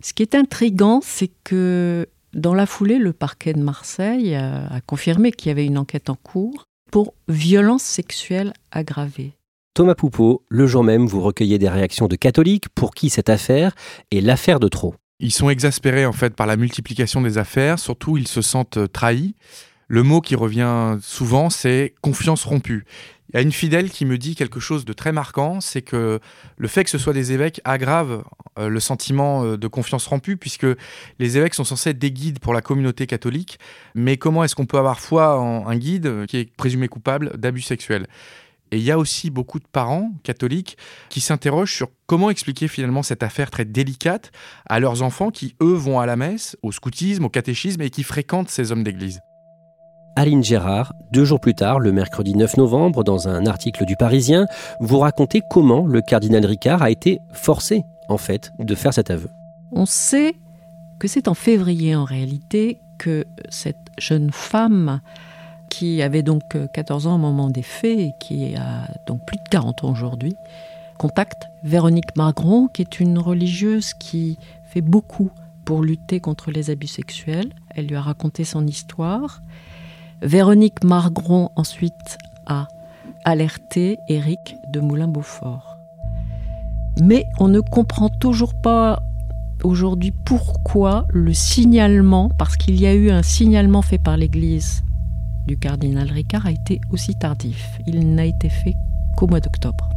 Ce 0.00 0.12
qui 0.12 0.22
est 0.22 0.34
intrigant, 0.34 1.00
c'est 1.02 1.30
que 1.44 2.06
dans 2.34 2.54
la 2.54 2.66
foulée, 2.66 2.98
le 2.98 3.12
parquet 3.12 3.52
de 3.52 3.62
Marseille 3.62 4.34
a 4.34 4.80
confirmé 4.86 5.32
qu'il 5.32 5.48
y 5.48 5.52
avait 5.52 5.66
une 5.66 5.78
enquête 5.78 6.10
en 6.10 6.16
cours 6.16 6.64
pour 6.90 7.14
violence 7.28 7.82
sexuelle 7.82 8.52
aggravée. 8.70 9.32
Thomas 9.74 9.94
Poupeau, 9.94 10.42
le 10.48 10.66
jour 10.66 10.82
même, 10.82 11.06
vous 11.06 11.20
recueillez 11.20 11.58
des 11.58 11.68
réactions 11.68 12.08
de 12.08 12.16
catholiques 12.16 12.68
pour 12.70 12.94
qui 12.94 13.10
cette 13.10 13.30
affaire 13.30 13.74
est 14.10 14.20
l'affaire 14.20 14.60
de 14.60 14.68
trop. 14.68 14.94
Ils 15.20 15.32
sont 15.32 15.50
exaspérés 15.50 16.06
en 16.06 16.12
fait 16.12 16.34
par 16.34 16.46
la 16.46 16.56
multiplication 16.56 17.20
des 17.20 17.38
affaires, 17.38 17.78
surtout 17.78 18.16
ils 18.16 18.28
se 18.28 18.40
sentent 18.40 18.76
euh, 18.76 18.86
trahis. 18.86 19.34
Le 19.88 20.02
mot 20.02 20.20
qui 20.20 20.36
revient 20.36 20.98
souvent, 21.00 21.50
c'est 21.50 21.94
confiance 22.02 22.44
rompue. 22.44 22.84
Il 23.30 23.36
y 23.36 23.38
a 23.38 23.42
une 23.42 23.52
fidèle 23.52 23.90
qui 23.90 24.04
me 24.04 24.16
dit 24.16 24.34
quelque 24.34 24.60
chose 24.60 24.84
de 24.84 24.92
très 24.92 25.12
marquant, 25.12 25.60
c'est 25.60 25.82
que 25.82 26.20
le 26.56 26.68
fait 26.68 26.84
que 26.84 26.90
ce 26.90 26.98
soit 26.98 27.12
des 27.12 27.32
évêques 27.32 27.60
aggrave 27.64 28.22
euh, 28.58 28.68
le 28.68 28.80
sentiment 28.80 29.44
euh, 29.44 29.56
de 29.56 29.66
confiance 29.66 30.06
rompue, 30.06 30.36
puisque 30.36 30.66
les 31.18 31.36
évêques 31.36 31.54
sont 31.54 31.64
censés 31.64 31.90
être 31.90 31.98
des 31.98 32.12
guides 32.12 32.38
pour 32.38 32.54
la 32.54 32.62
communauté 32.62 33.06
catholique. 33.06 33.58
Mais 33.94 34.18
comment 34.18 34.44
est-ce 34.44 34.54
qu'on 34.54 34.66
peut 34.66 34.78
avoir 34.78 35.00
foi 35.00 35.40
en 35.40 35.66
un 35.66 35.76
guide 35.76 36.26
qui 36.26 36.36
est 36.36 36.56
présumé 36.56 36.88
coupable 36.88 37.36
d'abus 37.36 37.62
sexuels? 37.62 38.06
Et 38.70 38.78
il 38.78 38.82
y 38.82 38.90
a 38.90 38.98
aussi 38.98 39.30
beaucoup 39.30 39.58
de 39.58 39.66
parents 39.70 40.10
catholiques 40.22 40.76
qui 41.08 41.20
s'interrogent 41.20 41.74
sur 41.74 41.88
comment 42.06 42.30
expliquer 42.30 42.68
finalement 42.68 43.02
cette 43.02 43.22
affaire 43.22 43.50
très 43.50 43.64
délicate 43.64 44.32
à 44.68 44.80
leurs 44.80 45.02
enfants 45.02 45.30
qui, 45.30 45.54
eux, 45.62 45.74
vont 45.74 46.00
à 46.00 46.06
la 46.06 46.16
messe, 46.16 46.56
au 46.62 46.72
scoutisme, 46.72 47.24
au 47.24 47.28
catéchisme 47.28 47.82
et 47.82 47.90
qui 47.90 48.02
fréquentent 48.02 48.50
ces 48.50 48.72
hommes 48.72 48.84
d'église. 48.84 49.20
Aline 50.16 50.42
Gérard, 50.42 50.94
deux 51.12 51.24
jours 51.24 51.38
plus 51.38 51.54
tard, 51.54 51.78
le 51.78 51.92
mercredi 51.92 52.34
9 52.34 52.56
novembre, 52.56 53.04
dans 53.04 53.28
un 53.28 53.46
article 53.46 53.84
du 53.84 53.94
Parisien, 53.94 54.46
vous 54.80 54.98
racontez 54.98 55.42
comment 55.48 55.86
le 55.86 56.02
cardinal 56.02 56.44
Ricard 56.44 56.82
a 56.82 56.90
été 56.90 57.20
forcé, 57.32 57.84
en 58.08 58.18
fait, 58.18 58.50
de 58.58 58.74
faire 58.74 58.92
cet 58.92 59.10
aveu. 59.10 59.28
On 59.70 59.86
sait 59.86 60.34
que 60.98 61.06
c'est 61.06 61.28
en 61.28 61.34
février, 61.34 61.94
en 61.94 62.04
réalité, 62.04 62.80
que 62.98 63.24
cette 63.48 63.76
jeune 63.98 64.32
femme 64.32 65.00
qui 65.68 66.02
avait 66.02 66.22
donc 66.22 66.56
14 66.72 67.06
euh, 67.06 67.10
ans 67.10 67.14
au 67.14 67.18
moment 67.18 67.50
des 67.50 67.62
faits 67.62 67.98
et 67.98 68.14
qui 68.18 68.56
a 68.56 68.88
donc 69.06 69.24
plus 69.26 69.36
de 69.36 69.48
40 69.50 69.84
ans 69.84 69.90
aujourd'hui, 69.90 70.36
contacte 70.98 71.48
Véronique 71.62 72.16
Margron, 72.16 72.68
qui 72.68 72.82
est 72.82 73.00
une 73.00 73.18
religieuse 73.18 73.94
qui 73.94 74.38
fait 74.64 74.80
beaucoup 74.80 75.30
pour 75.64 75.82
lutter 75.82 76.20
contre 76.20 76.50
les 76.50 76.70
abus 76.70 76.86
sexuels. 76.86 77.52
Elle 77.74 77.86
lui 77.86 77.96
a 77.96 78.00
raconté 78.00 78.44
son 78.44 78.66
histoire. 78.66 79.42
Véronique 80.22 80.82
Margron 80.82 81.50
ensuite 81.56 82.18
a 82.46 82.68
alerté 83.24 84.00
Éric 84.08 84.56
de 84.72 84.80
Moulin-Beaufort. 84.80 85.76
Mais 87.00 87.26
on 87.38 87.48
ne 87.48 87.60
comprend 87.60 88.08
toujours 88.08 88.54
pas 88.60 89.02
aujourd'hui 89.62 90.12
pourquoi 90.24 91.06
le 91.10 91.32
signalement, 91.32 92.28
parce 92.38 92.56
qu'il 92.56 92.80
y 92.80 92.86
a 92.86 92.94
eu 92.94 93.10
un 93.10 93.22
signalement 93.22 93.82
fait 93.82 93.98
par 93.98 94.16
l'Église 94.16 94.82
du 95.48 95.56
cardinal 95.56 96.08
Ricard 96.10 96.46
a 96.46 96.52
été 96.52 96.78
aussi 96.92 97.14
tardif. 97.18 97.78
Il 97.86 98.14
n'a 98.14 98.26
été 98.26 98.50
fait 98.50 98.74
qu'au 99.16 99.26
mois 99.26 99.40
d'octobre. 99.40 99.88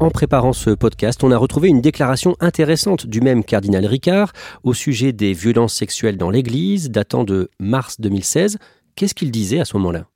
En 0.00 0.10
préparant 0.10 0.54
ce 0.54 0.70
podcast, 0.70 1.22
on 1.22 1.30
a 1.30 1.36
retrouvé 1.36 1.68
une 1.68 1.82
déclaration 1.82 2.34
intéressante 2.40 3.06
du 3.06 3.20
même 3.20 3.44
cardinal 3.44 3.84
Ricard 3.84 4.32
au 4.64 4.72
sujet 4.72 5.12
des 5.12 5.34
violences 5.34 5.74
sexuelles 5.74 6.16
dans 6.16 6.30
l'Église, 6.30 6.90
datant 6.90 7.24
de 7.24 7.50
mars 7.60 8.00
2016. 8.00 8.56
Qu'est-ce 8.94 9.14
qu'il 9.14 9.30
disait 9.30 9.60
à 9.60 9.66
ce 9.66 9.76
moment-là? 9.76 10.06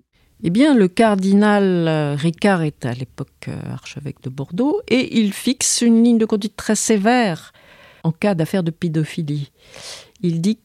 Eh 0.42 0.49
bien, 0.49 0.75
le 0.75 0.88
cardinal 0.88 2.16
Ricard 2.16 2.62
est 2.62 2.87
à 2.87 2.94
l'époque 2.94 3.49
euh, 3.49 3.73
archevêque 3.73 4.23
de 4.23 4.30
Bordeaux 4.30 4.80
et 4.88 5.18
il 5.18 5.35
fixe 5.35 5.82
une 5.82 6.02
ligne 6.02 6.18
de 6.18 6.25
conduite 6.25 6.56
très 6.56 6.75
sévère 6.75 7.52
en 8.02 8.12
cas 8.12 8.35
d'affaire 8.35 8.62
de 8.62 8.70
pédophilie. 8.70 9.52
Il 10.23 10.40
dit 10.40 10.59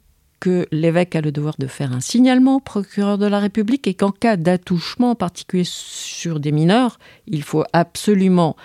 que 0.45 0.67
l'évêque 0.71 1.15
a 1.15 1.21
le 1.21 1.31
devoir 1.31 1.55
de 1.57 1.65
faire 1.65 1.91
un 1.91 1.99
signalement 1.99 2.57
au 2.57 2.59
procureur 2.59 3.17
de 3.17 3.25
la 3.25 3.39
République 3.39 3.87
et 3.87 3.95
qu'en 3.95 4.11
cas 4.11 4.37
d'attouchement, 4.37 5.09
en 5.09 5.15
particulier 5.15 5.63
sur 5.65 6.39
des 6.39 6.51
mineurs, 6.51 6.99
il 7.25 7.41
faut 7.41 7.63
absolument 7.73 8.55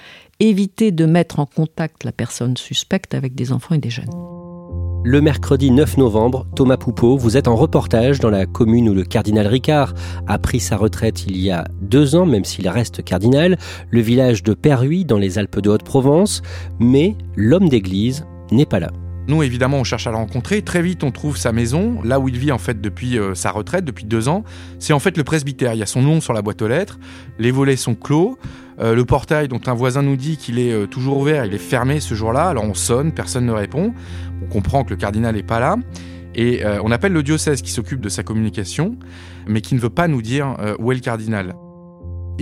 éviter 0.40 0.92
de 0.92 1.06
mettre 1.06 1.40
en 1.40 1.46
contact 1.46 2.04
la 2.04 2.12
personne 2.12 2.58
suspecte 2.58 3.14
avec 3.14 3.34
des 3.34 3.50
enfants 3.50 3.76
et 3.76 3.78
des 3.78 3.88
jeunes. 3.88 4.10
Le 5.04 5.22
mercredi 5.22 5.70
9 5.70 5.96
novembre, 5.96 6.46
Thomas 6.54 6.76
Poupeau, 6.76 7.16
vous 7.16 7.38
êtes 7.38 7.48
en 7.48 7.56
reportage 7.56 8.20
dans 8.20 8.28
la 8.28 8.44
commune 8.44 8.90
où 8.90 8.92
le 8.92 9.04
cardinal 9.04 9.46
Ricard 9.46 9.94
a 10.26 10.38
pris 10.38 10.60
sa 10.60 10.76
retraite 10.76 11.24
il 11.26 11.38
y 11.38 11.50
a 11.50 11.64
deux 11.80 12.14
ans, 12.14 12.26
même 12.26 12.44
s'il 12.44 12.68
reste 12.68 13.02
cardinal, 13.02 13.56
le 13.90 14.00
village 14.02 14.42
de 14.42 14.52
Perruy 14.52 15.06
dans 15.06 15.16
les 15.16 15.38
Alpes 15.38 15.60
de 15.60 15.70
Haute-Provence, 15.70 16.42
mais 16.78 17.16
l'homme 17.36 17.70
d'église 17.70 18.26
n'est 18.52 18.66
pas 18.66 18.80
là. 18.80 18.90
Nous, 19.30 19.44
évidemment, 19.44 19.76
on 19.76 19.84
cherche 19.84 20.08
à 20.08 20.10
le 20.10 20.16
rencontrer. 20.16 20.60
Très 20.62 20.82
vite, 20.82 21.04
on 21.04 21.12
trouve 21.12 21.36
sa 21.36 21.52
maison, 21.52 22.02
là 22.02 22.18
où 22.18 22.28
il 22.28 22.36
vit 22.36 22.50
en 22.50 22.58
fait 22.58 22.80
depuis 22.80 23.16
euh, 23.16 23.36
sa 23.36 23.52
retraite, 23.52 23.84
depuis 23.84 24.04
deux 24.04 24.28
ans. 24.28 24.42
C'est 24.80 24.92
en 24.92 24.98
fait 24.98 25.16
le 25.16 25.22
presbytère. 25.22 25.72
Il 25.72 25.78
y 25.78 25.84
a 25.84 25.86
son 25.86 26.02
nom 26.02 26.20
sur 26.20 26.32
la 26.32 26.42
boîte 26.42 26.60
aux 26.62 26.66
lettres. 26.66 26.98
Les 27.38 27.52
volets 27.52 27.76
sont 27.76 27.94
clos. 27.94 28.40
Euh, 28.80 28.92
le 28.92 29.04
portail 29.04 29.46
dont 29.46 29.60
un 29.68 29.72
voisin 29.72 30.02
nous 30.02 30.16
dit 30.16 30.36
qu'il 30.36 30.58
est 30.58 30.72
euh, 30.72 30.86
toujours 30.86 31.18
ouvert, 31.18 31.44
il 31.44 31.54
est 31.54 31.58
fermé 31.58 32.00
ce 32.00 32.16
jour-là. 32.16 32.48
Alors 32.48 32.64
on 32.64 32.74
sonne, 32.74 33.12
personne 33.12 33.46
ne 33.46 33.52
répond. 33.52 33.94
On 34.42 34.46
comprend 34.46 34.82
que 34.82 34.90
le 34.90 34.96
cardinal 34.96 35.36
n'est 35.36 35.44
pas 35.44 35.60
là. 35.60 35.76
Et 36.34 36.62
on 36.84 36.92
appelle 36.92 37.12
le 37.12 37.24
diocèse 37.24 37.60
qui 37.60 37.72
s'occupe 37.72 38.00
de 38.00 38.08
sa 38.08 38.22
communication, 38.22 38.96
mais 39.48 39.60
qui 39.60 39.74
ne 39.74 39.80
veut 39.80 39.90
pas 39.90 40.06
nous 40.06 40.22
dire 40.22 40.56
où 40.78 40.92
est 40.92 40.94
le 40.94 41.00
cardinal. 41.00 41.54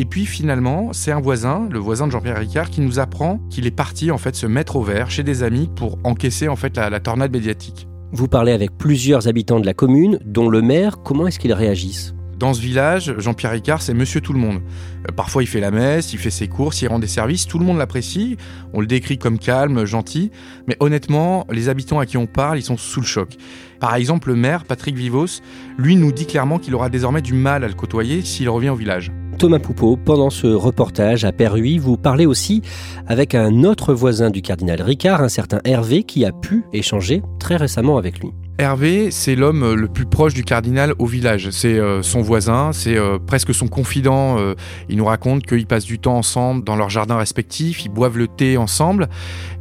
Et 0.00 0.04
puis 0.04 0.26
finalement, 0.26 0.92
c'est 0.92 1.10
un 1.10 1.20
voisin, 1.20 1.68
le 1.72 1.80
voisin 1.80 2.06
de 2.06 2.12
Jean-Pierre 2.12 2.38
Ricard, 2.38 2.70
qui 2.70 2.80
nous 2.80 3.00
apprend 3.00 3.40
qu'il 3.50 3.66
est 3.66 3.72
parti 3.72 4.12
en 4.12 4.16
fait 4.16 4.36
se 4.36 4.46
mettre 4.46 4.76
au 4.76 4.82
vert 4.84 5.10
chez 5.10 5.24
des 5.24 5.42
amis 5.42 5.68
pour 5.74 5.98
encaisser 6.04 6.46
en 6.46 6.54
fait 6.54 6.76
la, 6.76 7.00
tornade 7.00 7.32
médiatique. 7.32 7.88
Vous 8.12 8.28
parlez 8.28 8.52
avec 8.52 8.78
plusieurs 8.78 9.26
habitants 9.26 9.58
de 9.58 9.66
la 9.66 9.74
commune, 9.74 10.20
dont 10.24 10.48
le 10.48 10.62
maire. 10.62 11.02
Comment 11.02 11.26
est-ce 11.26 11.40
qu'ils 11.40 11.52
réagissent? 11.52 12.14
Dans 12.38 12.54
ce 12.54 12.60
village, 12.60 13.12
Jean-Pierre 13.18 13.50
Ricard, 13.50 13.82
c'est 13.82 13.92
monsieur 13.92 14.20
tout 14.20 14.32
le 14.32 14.38
monde. 14.38 14.60
Euh, 15.08 15.12
parfois, 15.12 15.42
il 15.42 15.48
fait 15.48 15.58
la 15.58 15.72
messe, 15.72 16.12
il 16.12 16.20
fait 16.20 16.30
ses 16.30 16.46
courses, 16.46 16.80
il 16.80 16.86
rend 16.86 17.00
des 17.00 17.08
services, 17.08 17.48
tout 17.48 17.58
le 17.58 17.64
monde 17.64 17.78
l'apprécie. 17.78 18.36
On 18.72 18.80
le 18.80 18.86
décrit 18.86 19.18
comme 19.18 19.40
calme, 19.40 19.84
gentil. 19.84 20.30
Mais 20.68 20.76
honnêtement, 20.78 21.44
les 21.50 21.68
habitants 21.68 21.98
à 21.98 22.06
qui 22.06 22.16
on 22.16 22.26
parle, 22.26 22.56
ils 22.56 22.62
sont 22.62 22.76
sous 22.76 23.00
le 23.00 23.06
choc. 23.06 23.34
Par 23.80 23.96
exemple, 23.96 24.28
le 24.28 24.36
maire, 24.36 24.62
Patrick 24.62 24.94
Vivos, 24.94 25.40
lui 25.76 25.96
nous 25.96 26.12
dit 26.12 26.26
clairement 26.26 26.60
qu'il 26.60 26.76
aura 26.76 26.88
désormais 26.88 27.22
du 27.22 27.34
mal 27.34 27.64
à 27.64 27.68
le 27.68 27.74
côtoyer 27.74 28.22
s'il 28.22 28.48
revient 28.48 28.70
au 28.70 28.76
village. 28.76 29.10
Thomas 29.38 29.60
Poupeau, 29.60 29.96
pendant 29.96 30.30
ce 30.30 30.48
reportage 30.48 31.24
à 31.24 31.30
Perruy, 31.30 31.78
vous 31.78 31.96
parlez 31.96 32.26
aussi 32.26 32.60
avec 33.06 33.36
un 33.36 33.62
autre 33.62 33.94
voisin 33.94 34.30
du 34.30 34.42
cardinal 34.42 34.82
Ricard, 34.82 35.22
un 35.22 35.28
certain 35.28 35.60
Hervé, 35.64 36.02
qui 36.02 36.24
a 36.24 36.32
pu 36.32 36.64
échanger 36.72 37.22
très 37.38 37.54
récemment 37.54 37.98
avec 37.98 38.18
lui. 38.18 38.30
Hervé, 38.58 39.12
c'est 39.12 39.36
l'homme 39.36 39.74
le 39.74 39.86
plus 39.86 40.06
proche 40.06 40.34
du 40.34 40.42
cardinal 40.42 40.92
au 40.98 41.06
village. 41.06 41.50
C'est 41.50 41.78
euh, 41.78 42.02
son 42.02 42.20
voisin, 42.20 42.72
c'est 42.72 42.96
euh, 42.96 43.18
presque 43.24 43.54
son 43.54 43.68
confident. 43.68 44.36
Euh, 44.40 44.56
il 44.88 44.96
nous 44.96 45.04
raconte 45.04 45.46
qu'ils 45.46 45.68
passent 45.68 45.84
du 45.84 46.00
temps 46.00 46.16
ensemble 46.16 46.64
dans 46.64 46.74
leurs 46.74 46.90
jardins 46.90 47.18
respectifs, 47.18 47.84
ils 47.84 47.90
boivent 47.90 48.18
le 48.18 48.26
thé 48.26 48.56
ensemble 48.56 49.08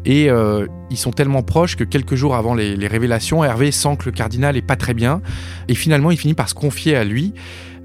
et 0.05 0.29
ils 0.89 0.98
sont 0.98 1.12
tellement 1.12 1.43
proches 1.43 1.75
que 1.75 1.84
quelques 1.84 2.15
jours 2.15 2.36
avant 2.36 2.55
les, 2.55 2.77
les, 2.77 2.88
révélations, 2.88 3.43
Hervé 3.43 3.72
sent 3.72 3.98
que 3.98 4.05
le 4.05 4.12
cardinal 4.12 4.55
est 4.55 4.62
pas 4.62 4.77
très 4.77 4.93
bien 4.93 5.22
et 5.67 5.75
finalement 5.75 6.12
il 6.12 6.17
finit 6.17 6.34
par 6.34 6.48
se 6.48 6.53
confier 6.53 6.96
à 6.96 7.03
lui 7.03 7.34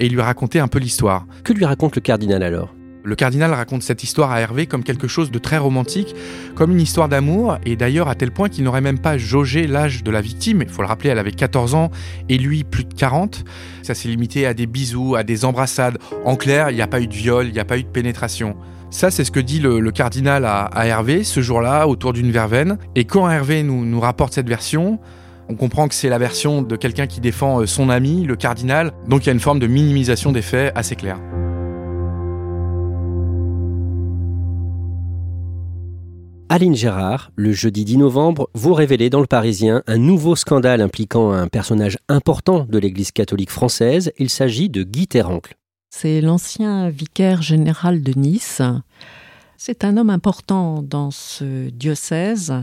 et 0.03 0.09
lui 0.09 0.21
raconter 0.21 0.59
un 0.59 0.67
peu 0.67 0.81
l'histoire. 0.81 1.27
Que 1.45 1.53
lui 1.53 1.65
raconte 1.65 1.95
le 1.95 2.03
cardinal 2.03 2.43
alors? 2.43 2.75
Le 3.05 3.15
cardinal 3.15 3.53
raconte 3.53 3.83
cette 3.83 4.03
histoire 4.03 4.33
à 4.33 4.41
Hervé 4.41 4.67
comme 4.67 4.83
quelque 4.83 5.07
chose 5.07 5.31
de 5.31 5.39
très 5.39 5.59
romantique, 5.59 6.15
comme 6.57 6.73
une 6.73 6.81
histoire 6.81 7.09
d'amour, 7.09 7.59
et 7.65 7.77
d'ailleurs 7.77 8.09
à 8.09 8.17
tel 8.17 8.33
point 8.33 8.49
qu'il 8.49 8.65
n'aurait 8.65 8.81
même 8.81 8.99
pas 8.99 9.17
jaugé 9.17 9.69
l'âge 9.69 10.03
de 10.03 10.11
la 10.11 10.21
victime. 10.21 10.63
Il 10.63 10.69
faut 10.69 10.83
le 10.83 10.89
rappeler, 10.89 11.11
elle 11.11 11.21
avait 11.21 11.31
14 11.31 11.77
ans 11.77 11.91
et 12.29 12.37
lui 12.37 12.65
plus 12.65 12.85
de 12.85 12.95
40. 12.95 13.45
Ça 13.83 13.95
s'est 13.95 14.09
limité 14.09 14.45
à 14.45 14.55
des 14.55 14.67
bisous, 14.67 15.15
à 15.15 15.23
des 15.23 15.45
embrassades. 15.45 15.99
En 16.25 16.35
clair, 16.35 16.71
il 16.71 16.75
n'y 16.75 16.83
a 16.83 16.89
pas 16.89 17.01
eu 17.01 17.07
de 17.07 17.15
viol, 17.15 17.47
il 17.47 17.53
n'y 17.53 17.61
a 17.61 17.65
pas 17.65 17.79
eu 17.79 17.85
de 17.85 17.89
pénétration. 17.89 18.57
Ça, 18.91 19.13
c'est 19.13 19.25
ce 19.25 19.31
que 19.31 19.41
dit 19.41 19.61
le, 19.61 19.89
cardinal 19.93 20.45
à, 20.45 20.87
Hervé 20.87 21.23
ce 21.23 21.43
jour-là, 21.43 21.87
autour 21.87 22.13
d'une 22.13 22.33
verveine. 22.33 22.77
Et 22.97 23.05
quand 23.05 23.31
Hervé 23.31 23.63
nous, 23.63 23.85
nous 23.85 24.01
rapporte 24.01 24.33
cette 24.35 24.49
version, 24.49 24.99
on 25.53 25.55
comprend 25.55 25.87
que 25.87 25.95
c'est 25.95 26.09
la 26.09 26.17
version 26.17 26.63
de 26.63 26.77
quelqu'un 26.77 27.07
qui 27.07 27.21
défend 27.21 27.61
euh, 27.61 27.67
son 27.67 27.91
ami, 27.91 28.25
le 28.25 28.37
cardinal. 28.37 28.93
Donc 29.07 29.25
il 29.25 29.27
y 29.27 29.31
a 29.31 29.33
une 29.33 29.41
forme 29.41 29.59
de 29.59 29.67
minimisation 29.67 30.33
des 30.33 30.41
faits 30.41 30.73
assez 30.75 30.97
claire. 30.97 31.19
Aline 36.49 36.75
Gérard, 36.75 37.33
le 37.37 37.53
jeudi 37.53 37.85
10 37.85 37.99
novembre, 37.99 38.49
vous 38.55 38.73
révélez 38.73 39.11
dans 39.11 39.21
Le 39.21 39.27
Parisien 39.27 39.83
un 39.87 39.99
nouveau 39.99 40.37
scandale 40.37 40.81
impliquant 40.81 41.33
un 41.33 41.49
personnage 41.49 41.99
important 42.09 42.67
de 42.69 42.79
l'Église 42.79 43.13
catholique 43.13 43.51
française. 43.51 44.11
Il 44.19 44.31
s'agit 44.31 44.71
de 44.71 44.83
Guy 44.83 45.07
Terrancle. 45.07 45.57
C'est 45.91 46.23
l'ancien 46.23 46.89
vicaire 46.89 47.43
général 47.43 48.03
de 48.03 48.19
Nice. 48.19 48.63
C'est 49.59 49.85
un 49.85 49.99
homme 49.99 50.11
important 50.11 50.83
dans 50.83 51.11
ce 51.11 51.69
diocèse. 51.69 52.55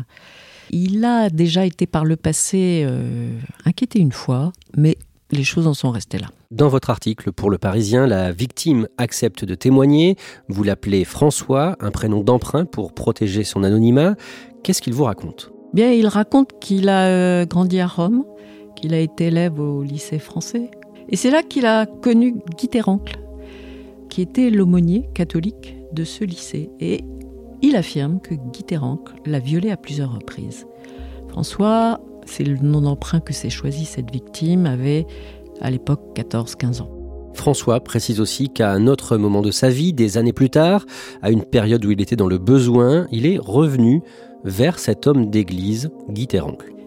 Il 0.72 1.04
a 1.06 1.30
déjà 1.30 1.66
été 1.66 1.88
par 1.88 2.06
le 2.06 2.16
passé 2.16 2.84
euh, 2.86 3.38
inquiété 3.66 4.00
une 4.00 4.12
fois, 4.12 4.52
mais 4.78 4.98
les 5.32 5.44
choses 5.44 5.68
en 5.68 5.74
sont 5.74 5.92
restées 5.92 6.18
là. 6.18 6.28
Dans 6.52 6.68
votre 6.68 6.90
article 6.90 7.32
pour 7.32 7.52
Le 7.52 7.58
Parisien, 7.58 8.08
la 8.08 8.32
victime 8.32 8.88
accepte 8.98 9.46
de 9.46 9.54
témoigner. 9.56 10.16
Vous 10.48 10.64
l'appelez 10.64 11.06
François, 11.06 11.76
un 11.80 11.92
prénom 11.92 12.24
d'emprunt 12.24 12.66
pour 12.66 12.94
protéger 12.94 13.44
son 13.44 13.64
anonymat. 13.64 14.16
Qu'est-ce 14.64 14.82
qu'il 14.82 14.94
vous 14.94 15.04
raconte? 15.04 15.52
Bien, 15.74 15.92
il 15.92 16.08
raconte 16.08 16.60
qu'il 16.60 16.90
a 16.90 17.06
euh, 17.06 17.46
grandi 17.46 17.80
à 17.80 17.86
Rome, 17.86 18.26
qu'il 18.76 18.94
a 18.96 19.00
été 19.00 19.28
élève 19.28 19.60
au 19.60 19.84
lycée 19.84 20.18
français. 20.18 20.72
Et 21.10 21.16
c'est 21.16 21.30
là 21.30 21.44
qu'il 21.44 21.66
a 21.68 21.86
connu 21.86 22.36
Guy 22.58 22.68
Terrancle, 22.68 23.20
qui 24.10 24.22
était 24.22 24.50
l'aumônier 24.50 25.10
catholique 25.14 25.76
de 25.94 26.04
ce 26.04 26.24
lycée. 26.24 26.72
Et 26.80 27.04
il 27.62 27.76
affirme 27.76 28.20
que 28.20 28.36
Guy 28.36 28.66
l'a 29.26 29.40
violé 29.40 29.72
à 29.72 29.78
plusieurs 29.78 30.14
reprises. 30.14 30.66
François, 31.30 32.00
c'est 32.26 32.44
le 32.44 32.58
nom 32.58 32.82
d'emprunt 32.82 33.20
que 33.20 33.34
s'est 33.34 33.50
choisi 33.50 33.86
cette 33.86 34.12
victime, 34.12 34.66
avait 34.66 35.06
à 35.62 35.72
l'époque 35.72 36.02
14-15 36.16 36.82
ans. 36.82 36.90
François 37.34 37.80
précise 37.80 38.20
aussi 38.20 38.50
qu'à 38.50 38.72
un 38.72 38.88
autre 38.88 39.18
moment 39.18 39.42
de 39.42 39.52
sa 39.52 39.70
vie, 39.70 39.94
des 39.94 40.18
années 40.18 40.34
plus 40.34 40.50
tard, 40.50 40.86
à 41.22 41.32
une 41.32 41.44
période 41.44 41.86
où 41.86 41.92
il 41.92 42.02
était 42.02 42.16
dans 42.16 42.28
le 42.28 42.38
besoin, 42.38 43.08
il 43.12 43.26
est 43.26 43.38
revenu 43.38 44.02
vers 44.44 44.80
cet 44.80 45.08
homme 45.08 45.30
d'église, 45.30 45.90
Guy. 46.10 46.28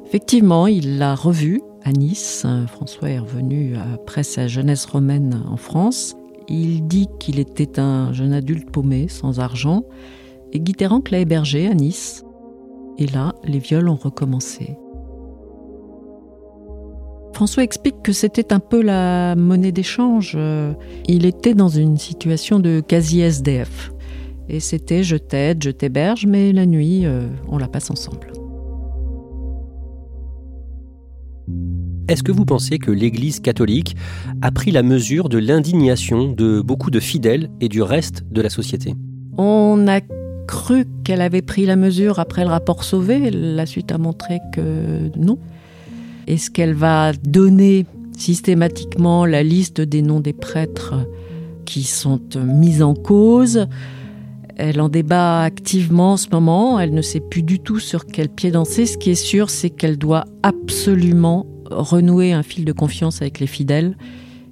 Effectivement, 0.07 0.66
il 0.66 0.99
l'a 0.99 1.14
revu 1.14 1.62
à 1.85 1.92
Nice. 1.92 2.47
François 2.68 3.11
est 3.11 3.18
revenu 3.18 3.77
après 3.94 4.23
sa 4.23 4.47
jeunesse 4.47 4.85
romaine 4.85 5.42
en 5.49 5.57
France. 5.57 6.14
Il 6.49 6.87
dit 6.87 7.09
qu'il 7.18 7.38
était 7.38 7.79
un 7.79 8.12
jeune 8.12 8.33
adulte 8.33 8.70
paumé, 8.70 9.09
sans 9.09 9.40
argent, 9.40 9.85
et 10.53 10.61
Guy 10.61 10.75
Terrancle 10.75 11.12
l'a 11.12 11.21
hébergé 11.21 11.67
à 11.67 11.75
Nice. 11.75 12.25
Et 12.99 13.07
là, 13.07 13.35
les 13.45 13.59
viols 13.59 13.88
ont 13.88 13.97
recommencé. 13.97 14.77
François 17.35 17.65
explique 17.65 18.03
que 18.03 18.12
c'était 18.12 18.53
un 18.53 18.61
peu 18.61 18.83
la 18.83 19.35
monnaie 19.35 19.73
d'échange. 19.73 20.38
Il 21.09 21.25
était 21.25 21.55
dans 21.55 21.69
une 21.69 21.97
situation 21.97 22.61
de 22.61 22.81
quasi-SDF. 22.87 23.93
Et 24.49 24.61
c'était 24.61 25.03
je 25.03 25.17
t'aide, 25.17 25.62
je 25.65 25.71
t'héberge, 25.71 26.27
mais 26.27 26.53
la 26.53 26.67
nuit, 26.67 27.07
euh, 27.07 27.27
on 27.49 27.59
la 27.59 27.69
passe 27.69 27.91
ensemble. 27.91 28.33
Est-ce 32.09 32.23
que 32.23 32.33
vous 32.33 32.45
pensez 32.45 32.79
que 32.79 32.91
l'Église 32.91 33.41
catholique 33.41 33.97
a 34.43 34.51
pris 34.51 34.71
la 34.71 34.83
mesure 34.83 35.29
de 35.29 35.38
l'indignation 35.38 36.31
de 36.31 36.61
beaucoup 36.61 36.91
de 36.91 37.01
fidèles 37.01 37.51
et 37.61 37.69
du 37.69 37.81
reste 37.81 38.25
de 38.31 38.43
la 38.43 38.51
société? 38.51 38.95
On 39.38 39.87
a 39.88 40.01
cru 40.46 40.87
qu'elle 41.05 41.20
avait 41.20 41.42
pris 41.42 41.66
la 41.66 41.76
mesure 41.76 42.18
après 42.18 42.42
le 42.42 42.50
rapport 42.50 42.85
Sauvé. 42.85 43.31
La 43.31 43.66
suite 43.66 43.92
a 43.92 43.98
montré 43.98 44.40
que 44.52 45.11
non. 45.16 45.38
Est-ce 46.26 46.50
qu'elle 46.50 46.74
va 46.74 47.12
donner 47.12 47.87
systématiquement 48.16 49.26
la 49.26 49.42
liste 49.42 49.81
des 49.81 50.02
noms 50.02 50.20
des 50.20 50.33
prêtres 50.33 50.94
qui 51.64 51.83
sont 51.83 52.20
mis 52.44 52.83
en 52.83 52.94
cause? 52.94 53.66
Elle 54.57 54.81
en 54.81 54.88
débat 54.88 55.42
activement 55.42 56.12
en 56.12 56.16
ce 56.16 56.28
moment. 56.31 56.78
Elle 56.78 56.94
ne 56.94 57.02
sait 57.02 57.20
plus 57.20 57.42
du 57.42 57.59
tout 57.59 57.81
sur 57.81 58.07
quel 58.07 58.28
pied 58.28 58.50
danser. 58.50 58.87
Ce 58.87 58.98
qui 58.98 59.11
est 59.11 59.14
sûr, 59.14 59.50
c'est 59.50 59.70
qu'elle 59.70 59.98
doit 59.98 60.24
absolument 60.42 61.46
renouer 61.70 62.33
un 62.33 62.42
fil 62.42 62.64
de 62.64 62.72
confiance 62.72 63.22
avec 63.22 63.40
les 63.40 63.46
fidèles, 63.46 63.96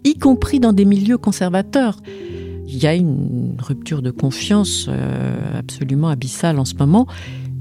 y 0.04 0.14
compris 0.14 0.60
dans 0.60 0.72
des 0.72 0.84
milieux 0.84 1.18
conservateurs. 1.18 2.00
Il 2.72 2.78
y 2.80 2.86
a 2.86 2.94
une 2.94 3.56
rupture 3.60 4.00
de 4.00 4.12
confiance 4.12 4.86
euh, 4.88 5.58
absolument 5.58 6.08
abyssale 6.08 6.60
en 6.60 6.64
ce 6.64 6.74
moment 6.76 7.08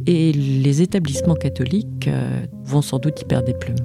et 0.05 0.31
les 0.31 0.83
établissements 0.83 1.33
catholiques 1.33 2.07
euh, 2.07 2.45
vont 2.63 2.83
sans 2.83 2.99
doute 2.99 3.19
y 3.19 3.25
perdre 3.25 3.47
des 3.47 3.55
plumes. 3.55 3.75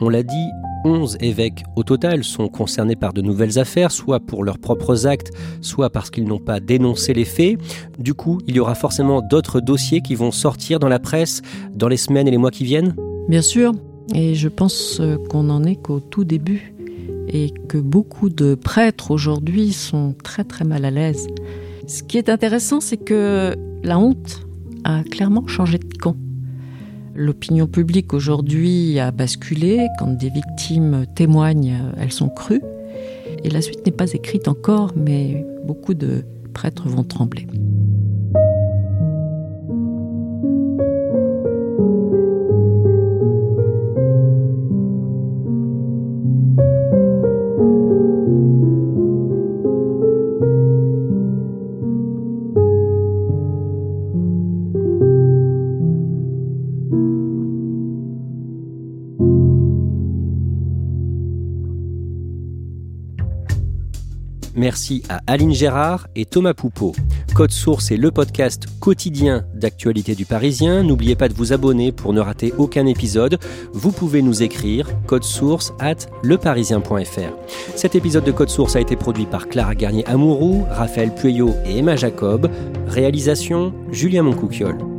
On 0.00 0.10
l'a 0.10 0.22
dit, 0.22 0.46
11 0.84 1.16
évêques 1.20 1.64
au 1.76 1.82
total 1.82 2.24
sont 2.24 2.48
concernés 2.48 2.94
par 2.94 3.14
de 3.14 3.22
nouvelles 3.22 3.58
affaires, 3.58 3.90
soit 3.90 4.20
pour 4.20 4.44
leurs 4.44 4.58
propres 4.58 5.06
actes, 5.06 5.32
soit 5.62 5.88
parce 5.88 6.10
qu'ils 6.10 6.24
n'ont 6.24 6.38
pas 6.38 6.60
dénoncé 6.60 7.14
les 7.14 7.24
faits. 7.24 7.58
Du 7.98 8.12
coup, 8.12 8.38
il 8.46 8.54
y 8.54 8.60
aura 8.60 8.74
forcément 8.74 9.22
d'autres 9.22 9.60
dossiers 9.60 10.02
qui 10.02 10.14
vont 10.14 10.30
sortir 10.30 10.78
dans 10.78 10.88
la 10.88 10.98
presse 10.98 11.40
dans 11.74 11.88
les 11.88 11.96
semaines 11.96 12.28
et 12.28 12.30
les 12.30 12.38
mois 12.38 12.50
qui 12.50 12.64
viennent? 12.64 12.94
Bien 13.28 13.42
sûr, 13.42 13.72
et 14.14 14.34
je 14.34 14.48
pense 14.48 14.98
euh, 15.00 15.16
qu'on 15.30 15.44
n'en 15.44 15.64
est 15.64 15.76
qu'au 15.76 16.00
tout 16.00 16.24
début, 16.24 16.74
et 17.28 17.52
que 17.68 17.78
beaucoup 17.78 18.30
de 18.30 18.54
prêtres 18.54 19.10
aujourd'hui 19.10 19.72
sont 19.72 20.14
très 20.22 20.44
très 20.44 20.64
mal 20.64 20.84
à 20.84 20.90
l'aise. 20.90 21.26
Ce 21.86 22.02
qui 22.02 22.18
est 22.18 22.28
intéressant, 22.28 22.80
c'est 22.80 22.96
que 22.96 23.54
la 23.82 23.98
honte 23.98 24.46
a 24.84 25.02
clairement 25.02 25.46
changé 25.46 25.78
de 25.78 25.96
camp. 25.96 26.16
L'opinion 27.14 27.66
publique 27.66 28.14
aujourd'hui 28.14 28.98
a 28.98 29.10
basculé. 29.10 29.88
Quand 29.98 30.16
des 30.16 30.30
victimes 30.30 31.04
témoignent, 31.14 31.78
elles 31.98 32.12
sont 32.12 32.28
crues. 32.28 32.62
Et 33.44 33.50
la 33.50 33.60
suite 33.60 33.84
n'est 33.84 33.92
pas 33.92 34.12
écrite 34.12 34.48
encore, 34.48 34.92
mais 34.96 35.44
beaucoup 35.64 35.94
de 35.94 36.24
prêtres 36.52 36.88
vont 36.88 37.04
trembler. 37.04 37.46
Merci 64.68 65.02
à 65.08 65.22
Aline 65.26 65.54
Gérard 65.54 66.08
et 66.14 66.26
Thomas 66.26 66.52
Poupeau. 66.52 66.92
Code 67.34 67.52
Source 67.52 67.90
est 67.90 67.96
le 67.96 68.10
podcast 68.10 68.66
quotidien 68.80 69.46
d'actualité 69.54 70.14
du 70.14 70.26
Parisien. 70.26 70.82
N'oubliez 70.82 71.16
pas 71.16 71.30
de 71.30 71.32
vous 71.32 71.54
abonner 71.54 71.90
pour 71.90 72.12
ne 72.12 72.20
rater 72.20 72.52
aucun 72.58 72.84
épisode. 72.84 73.38
Vous 73.72 73.92
pouvez 73.92 74.20
nous 74.20 74.42
écrire 74.42 74.90
code 75.06 75.24
source 75.24 75.72
at 75.80 75.96
leparisien.fr. 76.22 77.76
Cet 77.76 77.94
épisode 77.94 78.24
de 78.24 78.32
Code 78.32 78.50
Source 78.50 78.76
a 78.76 78.80
été 78.82 78.94
produit 78.94 79.24
par 79.24 79.48
Clara 79.48 79.74
Garnier-Amouroux, 79.74 80.66
Raphaël 80.70 81.14
Pueyo 81.14 81.54
et 81.64 81.78
Emma 81.78 81.96
Jacob. 81.96 82.50
Réalisation 82.88 83.72
Julien 83.90 84.24
Moncouquiole. 84.24 84.97